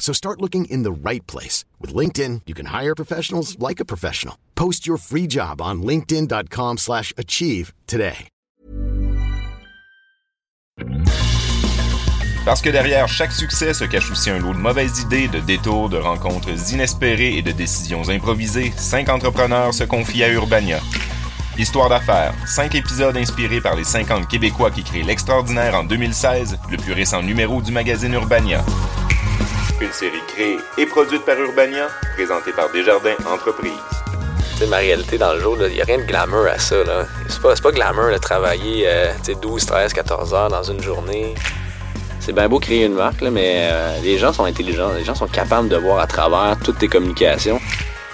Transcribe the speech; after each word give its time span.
So 0.00 0.12
start 0.12 0.40
looking 0.40 0.64
in 0.64 0.82
the 0.82 0.90
right 0.90 1.24
place. 1.28 1.64
With 1.78 1.94
LinkedIn, 1.94 2.40
you 2.46 2.54
can 2.54 2.66
hire 2.66 2.96
professionals 2.96 3.56
like 3.60 3.78
a 3.78 3.84
professional. 3.84 4.34
Post 4.56 4.88
your 4.88 4.96
free 4.98 5.28
job 5.28 5.60
on 5.60 5.82
linkedin.com 5.82 6.78
slash 6.78 7.12
achieve 7.16 7.72
today. 7.86 8.26
Parce 12.46 12.62
que 12.62 12.70
derrière 12.70 13.06
chaque 13.06 13.32
succès 13.32 13.74
se 13.74 13.84
cache 13.84 14.10
aussi 14.10 14.30
un 14.30 14.38
lot 14.38 14.54
de 14.54 14.58
mauvaises 14.58 15.02
idées, 15.02 15.28
de 15.28 15.40
détours, 15.40 15.90
de 15.90 15.98
rencontres 15.98 16.72
inespérées 16.72 17.36
et 17.36 17.42
de 17.42 17.52
décisions 17.52 18.08
improvisées, 18.08 18.72
cinq 18.76 19.10
entrepreneurs 19.10 19.74
se 19.74 19.84
confient 19.84 20.24
à 20.24 20.32
Urbania. 20.32 20.80
Histoire 21.58 21.90
d'affaires, 21.90 22.34
cinq 22.46 22.74
épisodes 22.74 23.16
inspirés 23.18 23.60
par 23.60 23.76
les 23.76 23.84
50 23.84 24.26
Québécois 24.26 24.70
qui 24.70 24.82
créent 24.82 25.02
l'extraordinaire 25.02 25.74
en 25.74 25.84
2016, 25.84 26.58
le 26.70 26.78
plus 26.78 26.94
récent 26.94 27.22
numéro 27.22 27.60
du 27.60 27.72
magazine 27.72 28.14
Urbania. 28.14 28.64
Une 29.80 29.92
série 29.92 30.20
créée 30.28 30.58
et 30.76 30.84
produite 30.84 31.24
par 31.24 31.38
Urbania, 31.38 31.88
présentée 32.14 32.52
par 32.52 32.70
Desjardins 32.70 33.16
Entreprises. 33.26 33.72
C'est 34.58 34.66
ma 34.66 34.76
réalité 34.76 35.16
dans 35.16 35.32
le 35.32 35.40
jour, 35.40 35.56
il 35.58 35.72
n'y 35.72 35.80
a 35.80 35.84
rien 35.84 35.96
de 35.98 36.02
glamour 36.02 36.46
à 36.46 36.58
ça. 36.58 36.84
là. 36.84 37.06
C'est 37.28 37.40
pas, 37.40 37.54
pas 37.54 37.72
glamour 37.72 38.10
de 38.12 38.18
travailler 38.18 38.84
euh, 38.86 39.10
tu 39.24 39.32
sais, 39.32 39.34
12, 39.40 39.64
13, 39.64 39.92
14 39.94 40.34
heures 40.34 40.48
dans 40.50 40.62
une 40.62 40.82
journée. 40.82 41.34
C'est 42.20 42.34
bien 42.34 42.46
beau 42.46 42.58
créer 42.60 42.84
une 42.84 42.92
marque, 42.92 43.22
là, 43.22 43.30
mais 43.30 43.70
euh, 43.72 43.98
les 44.02 44.18
gens 44.18 44.34
sont 44.34 44.44
intelligents. 44.44 44.92
Les 44.92 45.04
gens 45.04 45.14
sont 45.14 45.28
capables 45.28 45.70
de 45.70 45.76
voir 45.76 45.98
à 45.98 46.06
travers 46.06 46.58
toutes 46.62 46.78
tes 46.78 46.88
communications. 46.88 47.58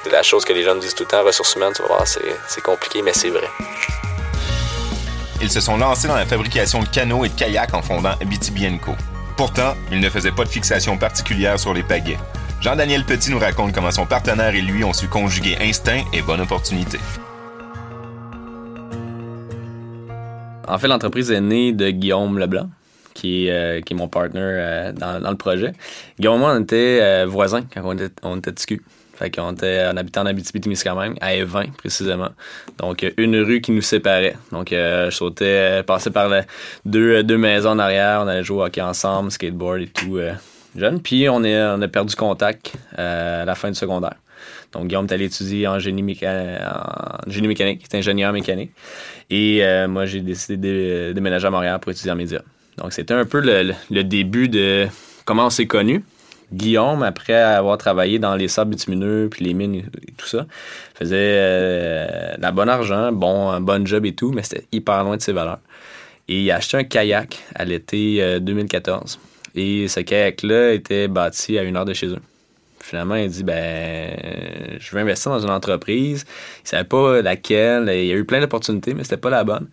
C'est 0.04 0.12
la 0.12 0.22
chose 0.22 0.44
que 0.44 0.52
les 0.52 0.62
gens 0.62 0.76
me 0.76 0.80
disent 0.80 0.94
tout 0.94 1.02
le 1.02 1.08
temps, 1.08 1.24
ressources 1.24 1.56
humaines, 1.56 1.72
tu 1.74 1.82
vas 1.82 1.88
voir, 1.88 2.06
c'est, 2.06 2.20
c'est 2.46 2.62
compliqué, 2.62 3.02
mais 3.02 3.12
c'est 3.12 3.30
vrai. 3.30 3.48
Ils 5.42 5.50
se 5.50 5.60
sont 5.60 5.76
lancés 5.76 6.06
dans 6.06 6.14
la 6.14 6.26
fabrication 6.26 6.80
de 6.80 6.88
canots 6.88 7.24
et 7.24 7.28
de 7.28 7.34
kayaks 7.34 7.74
en 7.74 7.82
fondant 7.82 8.12
Abitibi 8.20 8.78
Co. 8.78 8.92
Pourtant, 9.36 9.74
ils 9.92 10.00
ne 10.00 10.08
faisaient 10.08 10.32
pas 10.32 10.44
de 10.44 10.48
fixation 10.48 10.96
particulière 10.96 11.58
sur 11.58 11.74
les 11.74 11.82
pagaies. 11.82 12.16
Jean-Daniel 12.62 13.04
Petit 13.04 13.30
nous 13.30 13.38
raconte 13.38 13.72
comment 13.74 13.90
son 13.90 14.06
partenaire 14.06 14.54
et 14.54 14.62
lui 14.62 14.82
ont 14.82 14.94
su 14.94 15.08
conjuguer 15.08 15.58
instinct 15.60 16.02
et 16.14 16.22
bonne 16.22 16.40
opportunité. 16.40 16.98
En 20.66 20.78
fait, 20.78 20.88
l'entreprise 20.88 21.30
est 21.30 21.40
née 21.40 21.72
de 21.72 21.90
Guillaume 21.90 22.38
Leblanc, 22.38 22.70
qui 23.12 23.46
est, 23.46 23.50
euh, 23.52 23.94
mon 23.94 24.08
partner 24.08 24.40
euh, 24.40 24.92
dans, 24.92 25.30
le 25.30 25.36
projet. 25.36 25.72
Guillaume 26.18 26.36
et 26.36 26.38
moi, 26.38 26.54
on 26.56 26.62
était 26.62 26.98
euh, 27.02 27.26
voisins 27.26 27.62
quand 27.72 27.82
on 27.84 27.92
était, 27.92 28.10
on. 28.22 28.40
Fait 29.16 29.34
qu'on 29.34 29.52
était, 29.52 29.88
on 29.92 29.96
habitait 29.96 30.20
en 30.20 30.26
Abitibi-Témiscamingue, 30.26 31.16
à 31.22 31.34
Evin, 31.34 31.64
précisément. 31.78 32.28
Donc, 32.78 33.02
euh, 33.02 33.10
une 33.16 33.36
rue 33.38 33.60
qui 33.62 33.72
nous 33.72 33.80
séparait. 33.80 34.36
Donc, 34.52 34.72
euh, 34.72 35.10
je 35.10 35.16
sautais, 35.16 35.44
euh, 35.80 35.82
passais 35.82 36.10
par 36.10 36.28
le- 36.28 36.42
deux, 36.84 37.22
deux 37.22 37.38
maisons 37.38 37.70
en 37.70 37.78
arrière, 37.78 38.20
on 38.22 38.28
allait 38.28 38.44
jouer 38.44 38.58
au 38.58 38.64
hockey 38.64 38.82
ensemble, 38.82 39.30
skateboard 39.30 39.80
et 39.80 39.86
tout, 39.86 40.18
euh, 40.18 40.32
jeune. 40.76 41.00
Puis, 41.00 41.28
on, 41.30 41.42
est, 41.44 41.58
on 41.58 41.80
a 41.80 41.88
perdu 41.88 42.14
contact 42.14 42.74
euh, 42.98 43.42
à 43.42 43.44
la 43.46 43.54
fin 43.54 43.68
du 43.70 43.74
secondaire. 43.74 44.16
Donc, 44.72 44.88
Guillaume 44.88 45.06
est 45.06 45.12
allé 45.12 45.24
étudier 45.24 45.66
en 45.66 45.78
génie, 45.78 46.02
méca- 46.02 46.60
en 47.26 47.30
génie 47.30 47.48
mécanique, 47.48 47.82
il 47.90 47.96
est 47.96 47.98
ingénieur 47.98 48.32
mécanique. 48.34 48.72
Et 49.30 49.60
euh, 49.64 49.88
moi, 49.88 50.04
j'ai 50.04 50.20
décidé 50.20 50.56
de 50.58 51.12
déménager 51.14 51.46
à 51.46 51.50
Montréal 51.50 51.80
pour 51.80 51.90
étudier 51.90 52.12
en 52.12 52.16
médias. 52.16 52.42
Donc, 52.76 52.92
c'était 52.92 53.14
un 53.14 53.24
peu 53.24 53.40
le- 53.40 53.72
le 53.90 54.04
début 54.04 54.50
de 54.50 54.86
comment 55.24 55.46
on 55.46 55.50
s'est 55.50 55.66
connus. 55.66 56.04
Guillaume, 56.52 57.02
après 57.02 57.34
avoir 57.34 57.76
travaillé 57.78 58.18
dans 58.18 58.34
les 58.36 58.48
sables 58.48 58.70
bitumineux 58.72 59.28
puis 59.30 59.44
les 59.44 59.54
mines 59.54 59.74
et 59.74 60.12
tout 60.16 60.26
ça, 60.26 60.46
faisait 60.94 61.16
euh, 61.16 62.36
de 62.36 62.42
la 62.42 62.52
bonne 62.52 62.68
argent, 62.68 63.10
bon, 63.12 63.50
un 63.50 63.60
bon 63.60 63.86
job 63.86 64.06
et 64.06 64.14
tout, 64.14 64.30
mais 64.32 64.42
c'était 64.42 64.64
hyper 64.72 65.02
loin 65.04 65.16
de 65.16 65.22
ses 65.22 65.32
valeurs. 65.32 65.58
Et 66.28 66.42
il 66.42 66.50
a 66.50 66.56
acheté 66.56 66.76
un 66.76 66.84
kayak 66.84 67.38
à 67.54 67.64
l'été 67.64 68.22
euh, 68.22 68.38
2014. 68.40 69.18
Et 69.54 69.88
ce 69.88 70.00
kayak-là 70.00 70.72
était 70.72 71.08
bâti 71.08 71.58
à 71.58 71.62
une 71.62 71.76
heure 71.76 71.84
de 71.84 71.94
chez 71.94 72.08
eux. 72.08 72.20
Finalement, 72.80 73.16
il 73.16 73.28
dit 73.30 73.42
ben, 73.42 74.16
je 74.78 74.92
veux 74.92 75.00
investir 75.00 75.32
dans 75.32 75.40
une 75.40 75.50
entreprise. 75.50 76.24
Il 76.64 76.68
savait 76.68 76.84
pas 76.84 77.22
laquelle. 77.22 77.88
Il 77.92 78.06
y 78.06 78.12
a 78.12 78.14
eu 78.14 78.24
plein 78.24 78.40
d'opportunités, 78.40 78.94
mais 78.94 79.02
c'était 79.02 79.16
pas 79.16 79.30
la 79.30 79.44
bonne. 79.44 79.66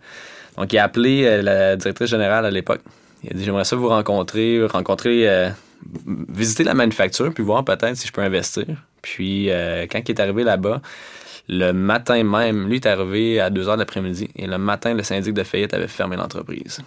Donc, 0.56 0.72
il 0.72 0.78
a 0.78 0.84
appelé 0.84 1.24
euh, 1.24 1.42
la 1.42 1.76
directrice 1.76 2.10
générale 2.10 2.46
à 2.46 2.50
l'époque. 2.50 2.80
Il 3.22 3.30
a 3.30 3.34
dit 3.34 3.44
J'aimerais 3.44 3.64
ça 3.64 3.76
vous 3.76 3.88
rencontrer, 3.88 4.64
rencontrer, 4.66 5.28
euh, 5.28 5.48
visiter 6.28 6.64
la 6.64 6.74
manufacture, 6.74 7.32
puis 7.32 7.44
voir 7.44 7.64
peut-être 7.64 7.96
si 7.96 8.06
je 8.06 8.12
peux 8.12 8.22
investir. 8.22 8.66
Puis, 9.02 9.50
euh, 9.50 9.86
quand 9.90 10.00
il 10.06 10.10
est 10.10 10.20
arrivé 10.20 10.44
là-bas, 10.44 10.80
le 11.48 11.72
matin 11.72 12.22
même, 12.24 12.68
lui 12.68 12.76
est 12.76 12.86
arrivé 12.86 13.40
à 13.40 13.50
2 13.50 13.64
h 13.64 13.72
de 13.74 13.78
l'après-midi. 13.78 14.30
Et 14.36 14.46
le 14.46 14.58
matin, 14.58 14.94
le 14.94 15.02
syndic 15.02 15.34
de 15.34 15.42
faillite 15.42 15.74
avait 15.74 15.88
fermé 15.88 16.16
l'entreprise. 16.16 16.80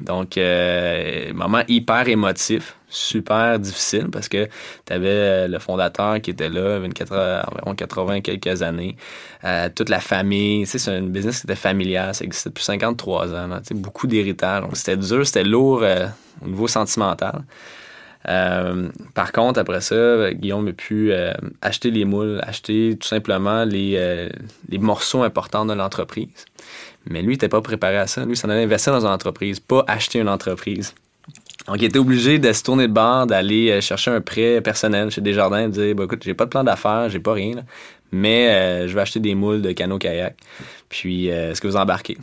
Donc, 0.00 0.38
euh, 0.38 1.32
moment 1.34 1.62
hyper 1.68 2.08
émotif, 2.08 2.74
super 2.90 3.58
difficile 3.58 4.08
parce 4.10 4.28
que 4.28 4.48
tu 4.86 4.92
avais 4.92 5.46
le 5.48 5.58
fondateur 5.58 6.20
qui 6.20 6.30
était 6.30 6.48
là, 6.48 6.78
24, 6.78 7.12
euh, 7.12 7.42
environ 7.50 7.74
80 7.74 8.20
quelques 8.20 8.62
années, 8.62 8.96
euh, 9.44 9.68
toute 9.74 9.88
la 9.88 10.00
famille. 10.00 10.66
C'est 10.66 10.84
une 10.90 11.10
business 11.10 11.40
qui 11.40 11.46
était 11.46 11.56
familiale, 11.56 12.14
ça 12.14 12.24
existait 12.24 12.50
depuis 12.50 12.64
53 12.64 13.34
ans. 13.34 13.60
beaucoup 13.72 14.06
d'héritage. 14.06 14.62
Donc, 14.62 14.76
c'était 14.76 14.96
dur, 14.96 15.26
c'était 15.26 15.44
lourd 15.44 15.82
euh, 15.82 16.06
au 16.44 16.48
niveau 16.48 16.66
sentimental. 16.66 17.42
Euh, 18.28 18.88
par 19.14 19.32
contre, 19.32 19.58
après 19.60 19.80
ça, 19.80 20.32
Guillaume 20.32 20.68
a 20.68 20.72
pu 20.72 21.12
euh, 21.12 21.32
acheter 21.62 21.90
les 21.90 22.04
moules, 22.04 22.40
acheter 22.42 22.96
tout 23.00 23.08
simplement 23.08 23.64
les, 23.64 23.94
euh, 23.96 24.28
les 24.68 24.78
morceaux 24.78 25.22
importants 25.22 25.64
de 25.64 25.72
l'entreprise. 25.72 26.44
Mais 27.08 27.22
lui, 27.22 27.28
il 27.28 27.36
n'était 27.36 27.48
pas 27.48 27.62
préparé 27.62 27.96
à 27.96 28.06
ça. 28.06 28.24
Lui, 28.24 28.32
il 28.32 28.36
s'en 28.36 28.50
allait 28.50 28.64
investir 28.64 28.92
dans 28.92 29.06
une 29.06 29.12
entreprise, 29.12 29.58
pas 29.60 29.84
acheter 29.86 30.18
une 30.18 30.28
entreprise. 30.28 30.94
Donc, 31.66 31.76
il 31.78 31.84
était 31.84 31.98
obligé 31.98 32.38
de 32.38 32.52
se 32.52 32.62
tourner 32.62 32.88
de 32.88 32.92
bord, 32.92 33.26
d'aller 33.26 33.80
chercher 33.80 34.10
un 34.10 34.20
prêt 34.20 34.60
personnel 34.60 35.10
chez 35.10 35.20
Desjardins 35.20 35.64
et 35.64 35.68
de 35.68 35.72
dire 35.72 35.94
bah, 35.94 36.04
écoute, 36.04 36.22
j'ai 36.22 36.34
pas 36.34 36.44
de 36.44 36.50
plan 36.50 36.64
d'affaires, 36.64 37.08
j'ai 37.08 37.20
pas 37.20 37.32
rien, 37.32 37.64
mais 38.12 38.86
je 38.88 38.94
vais 38.94 39.00
acheter 39.00 39.20
des 39.20 39.34
moules 39.34 39.62
de 39.62 39.72
canot-kayak. 39.72 40.36
Puis, 40.88 41.26
est-ce 41.26 41.60
que 41.60 41.68
vous 41.68 41.76
embarquez? 41.76 42.18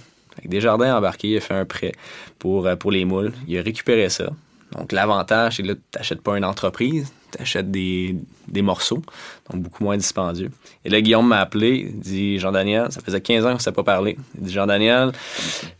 Desjardins 0.46 0.94
a 0.94 0.98
embarqué, 0.98 1.30
il 1.30 1.38
a 1.38 1.40
fait 1.40 1.54
un 1.54 1.66
prêt 1.66 1.94
pour, 2.38 2.68
pour 2.78 2.92
les 2.92 3.06
moules. 3.06 3.32
Il 3.48 3.58
a 3.58 3.62
récupéré 3.62 4.10
ça. 4.10 4.30
Donc, 4.74 4.92
l'avantage, 4.92 5.56
c'est 5.58 5.64
que 5.64 5.70
là, 5.70 5.74
tu 5.76 5.98
n'achètes 5.98 6.22
pas 6.22 6.38
une 6.38 6.44
entreprise, 6.44 7.12
tu 7.32 7.42
achètes 7.42 7.72
des, 7.72 8.16
morceaux, 8.62 9.02
donc 9.50 9.62
beaucoup 9.62 9.84
moins 9.84 9.96
dispendieux. 9.98 10.52
Et 10.84 10.90
là, 10.90 11.00
Guillaume 11.00 11.28
m'a 11.28 11.40
appelé, 11.40 11.90
il 11.94 12.00
dit 12.00 12.38
Jean-Daniel, 12.40 12.88
ça 12.92 13.00
faisait 13.02 13.22
15 13.22 13.46
ans 13.46 13.50
qu'on 13.50 13.56
ne 13.56 13.60
s'est 13.62 13.72
pas 13.72 13.84
parlé. 13.84 14.18
Il 14.36 14.44
dit 14.44 14.52
Jean-Daniel, 14.54 15.12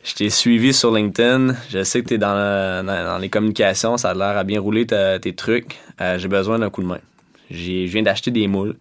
je 0.04 0.14
t'ai 0.14 0.30
suivi 0.30 0.74
sur 0.74 0.94
LinkedIn, 0.94 1.54
je 1.70 1.84
sais 1.84 2.02
que 2.02 2.08
tu 2.08 2.14
es 2.14 2.18
dans, 2.18 3.20
les 3.20 3.30
communications, 3.30 3.98
ça 3.98 4.12
a 4.12 4.14
l'air 4.14 4.38
à 4.38 4.44
bien 4.44 4.60
rouler 4.62 4.86
ta- 4.86 5.20
tes 5.20 5.34
trucs, 5.36 5.78
Euh, 6.00 6.20
j'ai 6.20 6.28
besoin 6.28 6.60
d'un 6.60 6.70
coup 6.70 6.84
de 6.84 6.88
main. 6.88 7.00
Je 7.50 7.86
viens 7.88 8.04
d'acheter 8.04 8.30
des 8.30 8.48
moules. 8.48 8.76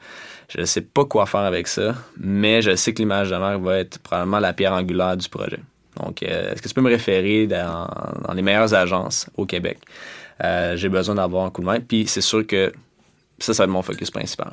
Je 0.49 0.61
ne 0.61 0.67
sais 0.67 0.82
pas 0.82 1.05
quoi 1.05 1.25
faire 1.26 1.41
avec 1.41 1.67
ça, 1.67 1.94
mais 2.19 2.62
je 2.62 2.76
sais 2.76 2.93
que 2.93 2.99
l'image 2.99 3.31
de 3.31 3.37
marque 3.37 3.61
va 3.62 3.79
être 3.79 3.99
probablement 3.99 4.38
la 4.38 4.53
pierre 4.53 4.75
angulaire 4.75 5.17
du 5.17 5.29
projet. 5.29 5.58
Donc, 5.96 6.22
euh, 6.22 6.52
est-ce 6.52 6.62
que 6.62 6.69
tu 6.69 6.75
peux 6.75 6.81
me 6.81 6.90
référer 6.90 7.46
dans, 7.46 7.88
les 8.34 8.43
meilleures 8.43 8.75
agences 8.75 9.28
au 9.37 9.46
Québec? 9.46 9.78
Euh, 10.44 10.76
J'ai 10.76 10.88
besoin 10.88 11.14
d'avoir 11.14 11.46
un 11.46 11.50
coup 11.50 11.62
de 11.62 11.66
main. 11.66 11.81
Puis 11.81 12.06
c'est 12.06 12.20
sûr 12.20 12.46
que 12.46 12.72
ça, 13.38 13.54
ça 13.54 13.62
va 13.62 13.64
être 13.64 13.70
mon 13.70 13.82
focus 13.82 14.10
principal. 14.10 14.50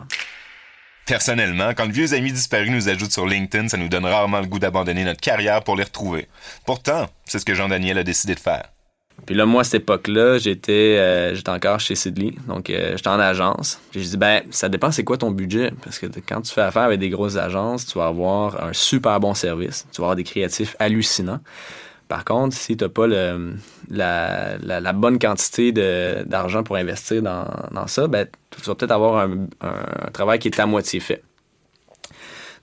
Personnellement, 1.05 1.73
quand 1.75 1.85
le 1.85 1.91
vieux 1.91 2.13
ami 2.13 2.31
disparu 2.31 2.69
nous 2.69 2.87
ajoute 2.87 3.11
sur 3.11 3.27
LinkedIn, 3.27 3.67
ça 3.67 3.77
nous 3.77 3.89
donne 3.89 4.05
rarement 4.05 4.39
le 4.39 4.47
goût 4.47 4.59
d'abandonner 4.59 5.03
notre 5.03 5.19
carrière 5.19 5.61
pour 5.63 5.75
les 5.75 5.83
retrouver. 5.83 6.29
Pourtant, 6.65 7.07
c'est 7.25 7.39
ce 7.39 7.45
que 7.45 7.53
Jean-Daniel 7.53 7.97
a 7.97 8.03
décidé 8.03 8.35
de 8.35 8.39
faire. 8.39 8.69
Puis 9.25 9.35
là, 9.35 9.45
moi, 9.45 9.61
à 9.61 9.63
cette 9.63 9.83
époque-là, 9.83 10.37
j'étais 10.37 10.97
euh, 10.97 11.33
j'étais 11.35 11.49
encore 11.49 11.79
chez 11.79 11.95
Sidley. 11.95 12.33
Donc, 12.47 12.69
euh, 12.69 12.93
j'étais 12.97 13.09
en 13.09 13.19
agence. 13.19 13.79
Puis 13.91 14.01
j'ai 14.01 14.09
dit, 14.09 14.17
ben, 14.17 14.41
ça 14.51 14.69
dépend 14.69 14.91
c'est 14.91 15.03
quoi 15.03 15.17
ton 15.17 15.31
budget? 15.31 15.71
Parce 15.83 15.99
que 15.99 16.07
quand 16.27 16.41
tu 16.41 16.53
fais 16.53 16.61
affaire 16.61 16.83
avec 16.83 16.99
des 16.99 17.09
grosses 17.09 17.37
agences, 17.37 17.85
tu 17.85 17.97
vas 17.97 18.07
avoir 18.07 18.63
un 18.63 18.73
super 18.73 19.19
bon 19.19 19.33
service. 19.33 19.87
Tu 19.91 20.01
vas 20.01 20.07
avoir 20.07 20.15
des 20.15 20.23
créatifs 20.23 20.75
hallucinants. 20.79 21.39
Par 22.09 22.25
contre, 22.25 22.55
si 22.55 22.75
tu 22.77 22.83
n'as 22.83 22.89
pas 22.89 23.07
le, 23.07 23.55
la, 23.89 24.57
la, 24.59 24.93
bonne 24.93 25.17
quantité 25.17 25.71
d'argent 25.71 26.61
pour 26.61 26.75
investir 26.75 27.21
dans, 27.21 27.45
dans, 27.71 27.87
ça, 27.87 28.07
ben, 28.07 28.27
tu 28.51 28.61
vas 28.61 28.75
peut-être 28.75 28.91
avoir 28.91 29.17
un, 29.17 29.47
un, 29.61 30.11
travail 30.11 30.37
qui 30.37 30.49
est 30.49 30.59
à 30.59 30.65
moitié 30.65 30.99
fait. 30.99 31.23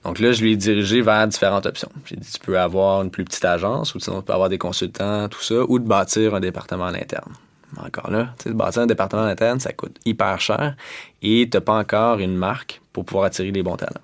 Donc 0.03 0.19
là, 0.19 0.31
je 0.31 0.41
lui 0.41 0.53
ai 0.53 0.55
dirigé 0.55 1.01
vers 1.01 1.27
différentes 1.27 1.65
options. 1.65 1.89
J'ai 2.05 2.15
dit, 2.15 2.31
tu 2.31 2.39
peux 2.39 2.59
avoir 2.59 3.03
une 3.03 3.11
plus 3.11 3.23
petite 3.23 3.45
agence, 3.45 3.93
ou 3.93 3.99
sinon 3.99 4.19
tu 4.19 4.25
peux 4.25 4.33
avoir 4.33 4.49
des 4.49 4.57
consultants, 4.57 5.29
tout 5.29 5.41
ça, 5.41 5.63
ou 5.67 5.77
de 5.77 5.87
bâtir 5.87 6.33
un 6.33 6.39
département 6.39 6.85
à 6.85 6.91
l'interne. 6.91 7.33
Encore 7.77 8.11
là, 8.11 8.33
tu 8.37 8.43
sais, 8.43 8.49
de 8.49 8.55
bâtir 8.55 8.81
un 8.81 8.87
département 8.87 9.23
à 9.23 9.27
l'interne, 9.27 9.59
ça 9.59 9.71
coûte 9.71 9.97
hyper 10.05 10.41
cher 10.41 10.75
et 11.21 11.47
tu 11.49 11.55
n'as 11.55 11.61
pas 11.61 11.77
encore 11.77 12.19
une 12.19 12.35
marque 12.35 12.81
pour 12.91 13.05
pouvoir 13.05 13.25
attirer 13.25 13.51
les 13.51 13.63
bons 13.63 13.77
talents. 13.77 14.01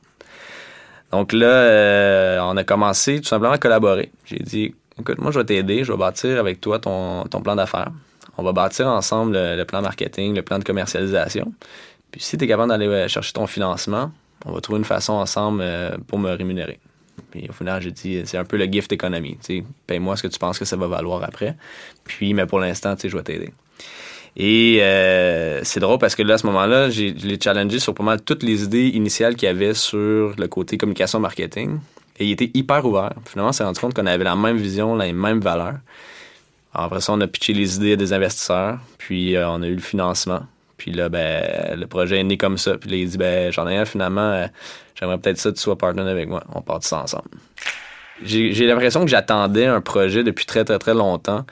Donc 1.12 1.34
là, 1.34 1.48
euh, 1.48 2.40
on 2.42 2.56
a 2.56 2.64
commencé 2.64 3.20
tout 3.20 3.28
simplement 3.28 3.54
à 3.54 3.58
collaborer. 3.58 4.12
J'ai 4.26 4.40
dit, 4.40 4.76
écoute, 5.00 5.20
moi, 5.20 5.32
je 5.32 5.40
vais 5.40 5.46
t'aider, 5.46 5.84
je 5.84 5.92
vais 5.92 5.98
bâtir 5.98 6.40
avec 6.40 6.62
toi 6.62 6.80
ton, 6.80 7.24
ton 7.26 7.42
plan 7.42 7.56
d'affaires. 7.56 7.92
On 8.38 8.44
va 8.44 8.52
bâtir 8.52 8.88
ensemble 8.88 9.34
le, 9.34 9.64
plan 9.64 9.82
marketing, 9.82 10.36
le 10.36 10.44
plan 10.44 10.60
de 10.60 10.64
commercialisation. 10.64 11.54
Puis 12.12 12.22
si 12.22 12.38
tu 12.38 12.46
es 12.46 12.48
capable 12.48 12.70
d'aller 12.70 13.08
chercher 13.10 13.34
ton 13.34 13.48
financement, 13.48 14.12
on 14.46 14.52
va 14.52 14.62
trouver 14.62 14.80
une 14.80 14.86
façon 14.86 15.14
ensemble 15.14 15.62
euh, 15.62 15.98
pour 16.08 16.20
me 16.20 16.32
rémunérer. 16.32 16.80
Puis 17.32 17.48
au 17.50 17.54
final, 17.54 17.82
j'ai 17.82 17.92
dit, 17.92 18.22
c'est 18.26 18.38
un 18.38 18.46
peu 18.46 18.58
le 18.58 18.66
gift 18.66 18.92
économie. 18.92 19.38
Paye-moi 19.88 20.16
ce 20.16 20.24
que 20.24 20.28
tu 20.28 20.40
penses 20.40 20.60
que 20.60 20.66
ça 20.66 20.76
va 20.76 20.88
valoir 20.88 21.24
après. 21.24 21.56
Puis, 22.04 22.34
mais 22.34 22.46
pour 22.46 22.60
l'instant, 22.60 22.96
je 23.02 23.16
vais 23.16 23.24
t'aider. 23.24 23.52
Et 24.40 24.80
euh, 24.82 25.62
c'est 25.64 25.80
drôle 25.80 25.98
parce 25.98 26.16
que 26.16 26.22
là, 26.22 26.36
à 26.36 26.38
ce 26.38 26.46
moment-là, 26.46 26.92
je 26.92 27.06
l'ai 27.06 27.40
challengé 27.42 27.80
sur 27.80 27.96
pas 27.96 28.04
mal 28.04 28.22
toutes 28.22 28.44
les 28.44 28.64
idées 28.64 28.90
initiales 28.90 29.36
qu'il 29.36 29.48
y 29.48 29.50
avait 29.50 29.74
sur 29.74 30.36
le 30.38 30.48
côté 30.48 30.78
communication 30.78 31.20
marketing. 31.20 31.80
Et 32.20 32.26
il 32.26 32.32
était 32.32 32.52
hyper 32.54 32.86
ouvert. 32.86 33.14
Finalement, 33.26 33.50
on 33.50 33.54
s'est 33.54 33.64
rendu 33.64 33.80
compte 33.80 33.96
qu'on 33.96 34.06
avait 34.06 34.24
la 34.24 34.36
même 34.36 34.58
vision, 34.58 34.96
les 34.96 35.12
mêmes 35.12 35.40
valeurs. 35.40 35.80
après 36.74 37.02
ça, 37.02 37.14
on 37.14 37.22
a 37.22 37.28
pitché 37.28 37.54
les 37.54 37.78
idées 37.78 37.94
à 37.94 37.96
des 37.96 38.14
investisseurs, 38.14 38.80
puis 39.00 39.36
euh, 39.36 39.50
on 39.50 39.64
a 39.64 39.68
eu 39.68 39.76
le 39.76 39.82
financement. 39.82 40.42
Puis 40.78 40.92
là, 40.92 41.10
ben, 41.10 41.78
le 41.78 41.88
projet 41.88 42.20
est 42.20 42.24
né 42.24 42.38
comme 42.38 42.58
ça. 42.58 42.78
Puis 42.78 42.90
là, 42.90 42.98
il 42.98 43.10
dit, 43.10 43.18
ben, 43.18 43.52
j'en 43.52 43.68
ai 43.68 43.78
un 43.78 43.86
finalement, 43.86 44.22
euh, 44.22 44.48
j'aimerais 44.96 45.18
peut-être 45.18 45.38
ça 45.38 45.50
que 45.50 45.56
tu 45.56 45.62
sois 45.62 45.78
partenaire 45.78 46.08
avec 46.08 46.30
moi. 46.30 46.44
On 46.54 46.62
part 46.62 46.84
ça 46.84 47.02
ensemble. 47.02 47.30
J'ai 48.24 48.66
l'impression 48.66 49.02
que 49.02 49.12
j'attendais 49.12 49.68
un 49.68 49.82
projet 49.82 50.24
depuis 50.24 50.46
très, 50.46 50.66
très, 50.66 50.80
très 50.80 50.96
longtemps 50.96 51.46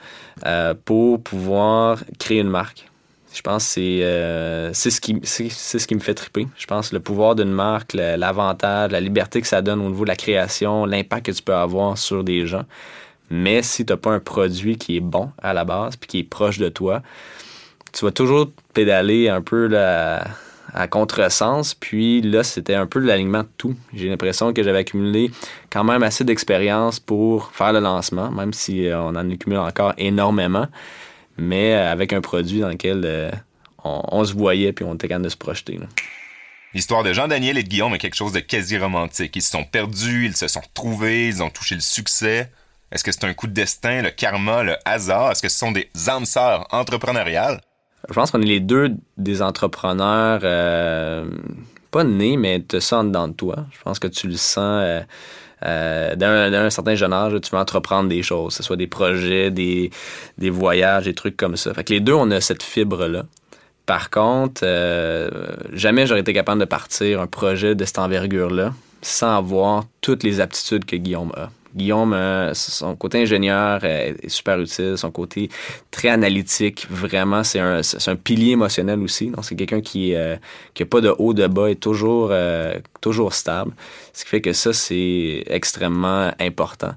euh, 0.46 0.74
pour 0.84 1.22
pouvoir 1.22 1.98
créer 2.18 2.40
une 2.40 2.48
marque. 2.48 2.88
Je 3.32 3.42
pense 3.42 3.64
que 3.64 3.70
c'est 3.74 4.02
euh, 4.02 4.72
ce, 4.72 5.00
qui, 5.00 5.20
ce 5.22 5.86
qui 5.86 5.94
me 5.94 6.00
fait 6.00 6.14
triper. 6.14 6.48
Je 6.56 6.66
pense 6.66 6.92
le 6.92 7.00
pouvoir 7.00 7.34
d'une 7.34 7.52
marque, 7.52 7.92
l'avantage, 7.92 8.90
la 8.90 9.00
liberté 9.00 9.40
que 9.42 9.46
ça 9.46 9.62
donne 9.62 9.80
au 9.80 9.90
niveau 9.90 10.04
de 10.04 10.08
la 10.08 10.16
création, 10.16 10.86
l'impact 10.86 11.26
que 11.26 11.32
tu 11.32 11.42
peux 11.42 11.54
avoir 11.54 11.98
sur 11.98 12.24
des 12.24 12.46
gens. 12.46 12.64
Mais 13.30 13.62
si 13.62 13.84
tu 13.84 13.92
n'as 13.92 13.96
pas 13.96 14.10
un 14.10 14.20
produit 14.20 14.78
qui 14.78 14.96
est 14.96 15.00
bon 15.00 15.30
à 15.42 15.52
la 15.52 15.64
base 15.64 15.96
puis 15.96 16.08
qui 16.08 16.18
est 16.20 16.24
proche 16.24 16.58
de 16.58 16.68
toi, 16.68 17.02
tu 17.96 18.04
vas 18.04 18.10
toujours 18.10 18.50
pédaler 18.74 19.28
un 19.30 19.40
peu 19.40 19.74
à 20.76 20.86
contresens. 20.86 21.74
Puis 21.74 22.20
là, 22.20 22.44
c'était 22.44 22.74
un 22.74 22.86
peu 22.86 22.98
l'alignement 22.98 23.42
de 23.42 23.48
tout. 23.56 23.74
J'ai 23.94 24.08
l'impression 24.08 24.52
que 24.52 24.62
j'avais 24.62 24.78
accumulé 24.78 25.30
quand 25.70 25.82
même 25.82 26.02
assez 26.02 26.22
d'expérience 26.22 27.00
pour 27.00 27.50
faire 27.52 27.72
le 27.72 27.80
lancement, 27.80 28.30
même 28.30 28.52
si 28.52 28.86
euh, 28.86 29.00
on 29.00 29.08
en 29.08 29.30
accumule 29.30 29.58
encore 29.58 29.94
énormément, 29.96 30.66
mais 31.38 31.74
euh, 31.74 31.90
avec 31.90 32.12
un 32.12 32.20
produit 32.20 32.60
dans 32.60 32.68
lequel 32.68 33.02
euh, 33.04 33.30
on, 33.82 34.22
se 34.24 34.34
voyait 34.34 34.72
puis 34.72 34.84
on 34.84 34.94
était 34.94 35.08
capable 35.08 35.24
de 35.24 35.30
se 35.30 35.36
projeter. 35.36 35.80
L'histoire 36.74 37.02
de 37.02 37.14
Jean-Daniel 37.14 37.56
et 37.56 37.62
de 37.62 37.68
Guillaume 37.68 37.94
est 37.94 37.98
quelque 37.98 38.16
chose 38.16 38.32
de 38.32 38.40
quasi 38.40 38.76
romantique. 38.76 39.34
Ils 39.34 39.42
se 39.42 39.50
sont 39.50 39.64
perdus, 39.64 40.26
ils 40.26 40.36
se 40.36 40.48
sont 40.48 40.60
retrouvés, 40.60 41.28
ils 41.28 41.42
ont 41.42 41.48
touché 41.48 41.74
le 41.74 41.80
succès. 41.80 42.50
Est-ce 42.92 43.02
que 43.02 43.12
c'est 43.12 43.24
un 43.24 43.32
coup 43.32 43.46
de 43.46 43.54
destin, 43.54 44.02
le 44.02 44.10
karma, 44.10 44.62
le 44.62 44.76
hasard? 44.84 45.32
Est-ce 45.32 45.42
que 45.42 45.48
ce 45.48 45.58
sont 45.58 45.72
des 45.72 45.88
âmes 46.08 46.26
sœurs 46.26 46.66
entrepreneuriales? 46.70 47.60
Je 48.08 48.14
pense 48.14 48.30
qu'on 48.30 48.40
est 48.40 48.46
les 48.46 48.60
deux 48.60 48.94
des 49.16 49.42
entrepreneurs, 49.42 50.40
euh, 50.44 51.28
pas 51.90 52.04
nés, 52.04 52.36
mais 52.36 52.60
te 52.60 52.80
sens 52.80 53.04
dedans 53.04 53.28
de 53.28 53.32
toi. 53.32 53.66
Je 53.72 53.82
pense 53.82 53.98
que 53.98 54.06
tu 54.06 54.28
le 54.28 54.36
sens 54.36 54.80
euh, 54.82 55.00
euh, 55.64 56.14
d'un 56.14 56.70
certain 56.70 56.94
jeune 56.94 57.12
âge, 57.12 57.32
tu 57.40 57.50
veux 57.50 57.58
entreprendre 57.58 58.08
des 58.08 58.22
choses, 58.22 58.54
que 58.54 58.56
ce 58.58 58.62
soit 58.62 58.76
des 58.76 58.86
projets, 58.86 59.50
des, 59.50 59.90
des 60.38 60.50
voyages, 60.50 61.04
des 61.04 61.14
trucs 61.14 61.36
comme 61.36 61.56
ça. 61.56 61.74
Fait 61.74 61.84
que 61.84 61.92
les 61.92 62.00
deux, 62.00 62.14
on 62.14 62.30
a 62.30 62.40
cette 62.40 62.62
fibre-là. 62.62 63.24
Par 63.86 64.10
contre, 64.10 64.64
jamais 65.72 66.06
j'aurais 66.08 66.20
été 66.20 66.32
capable 66.32 66.60
de 66.60 66.64
partir 66.64 67.20
un 67.20 67.28
projet 67.28 67.76
de 67.76 67.84
cette 67.84 68.00
envergure-là 68.00 68.72
sans 69.00 69.36
avoir 69.36 69.84
toutes 70.00 70.24
les 70.24 70.40
aptitudes 70.40 70.84
que 70.84 70.96
Guillaume 70.96 71.32
a. 71.36 71.50
Guillaume, 71.76 72.14
euh, 72.14 72.54
son 72.54 72.96
côté 72.96 73.20
ingénieur 73.20 73.80
euh, 73.84 74.14
est 74.22 74.28
super 74.28 74.58
utile, 74.58 74.96
son 74.96 75.10
côté 75.10 75.50
très 75.90 76.08
analytique, 76.08 76.86
vraiment, 76.88 77.44
c'est 77.44 77.60
un, 77.60 78.16
pilier 78.16 78.52
émotionnel 78.52 79.00
aussi. 79.00 79.28
Donc, 79.28 79.44
c'est 79.44 79.56
quelqu'un 79.56 79.82
qui 79.82 80.12
n'a 80.12 80.18
euh, 80.18 80.84
pas 80.88 81.02
de 81.02 81.14
haut, 81.18 81.34
de 81.34 81.46
bas, 81.46 81.70
est 81.70 81.74
toujours, 81.74 82.32
toujours 83.00 83.34
stable. 83.34 83.72
Ce 84.14 84.24
qui 84.24 84.30
fait 84.30 84.40
que 84.40 84.54
ça, 84.54 84.72
c'est 84.72 85.44
extrêmement 85.48 86.32
important. 86.40 86.92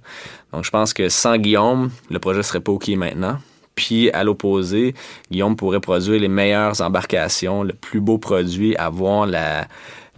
Donc, 0.54 0.64
je 0.64 0.70
pense 0.72 0.94
que 0.94 1.10
sans 1.10 1.38
Guillaume, 1.38 1.92
le 2.10 2.20
projet 2.20 2.42
serait 2.42 2.62
pas 2.62 2.72
OK 2.72 2.88
maintenant. 2.90 3.38
Puis, 3.76 4.10
à 4.12 4.24
l'opposé, 4.24 4.94
Guillaume 5.32 5.56
pourrait 5.56 5.80
produire 5.80 6.20
les 6.20 6.28
meilleures 6.28 6.82
embarcations, 6.82 7.64
le 7.64 7.74
plus 7.74 8.00
beau 8.00 8.18
produit, 8.18 8.76
avoir 8.78 9.26
la 9.26 9.68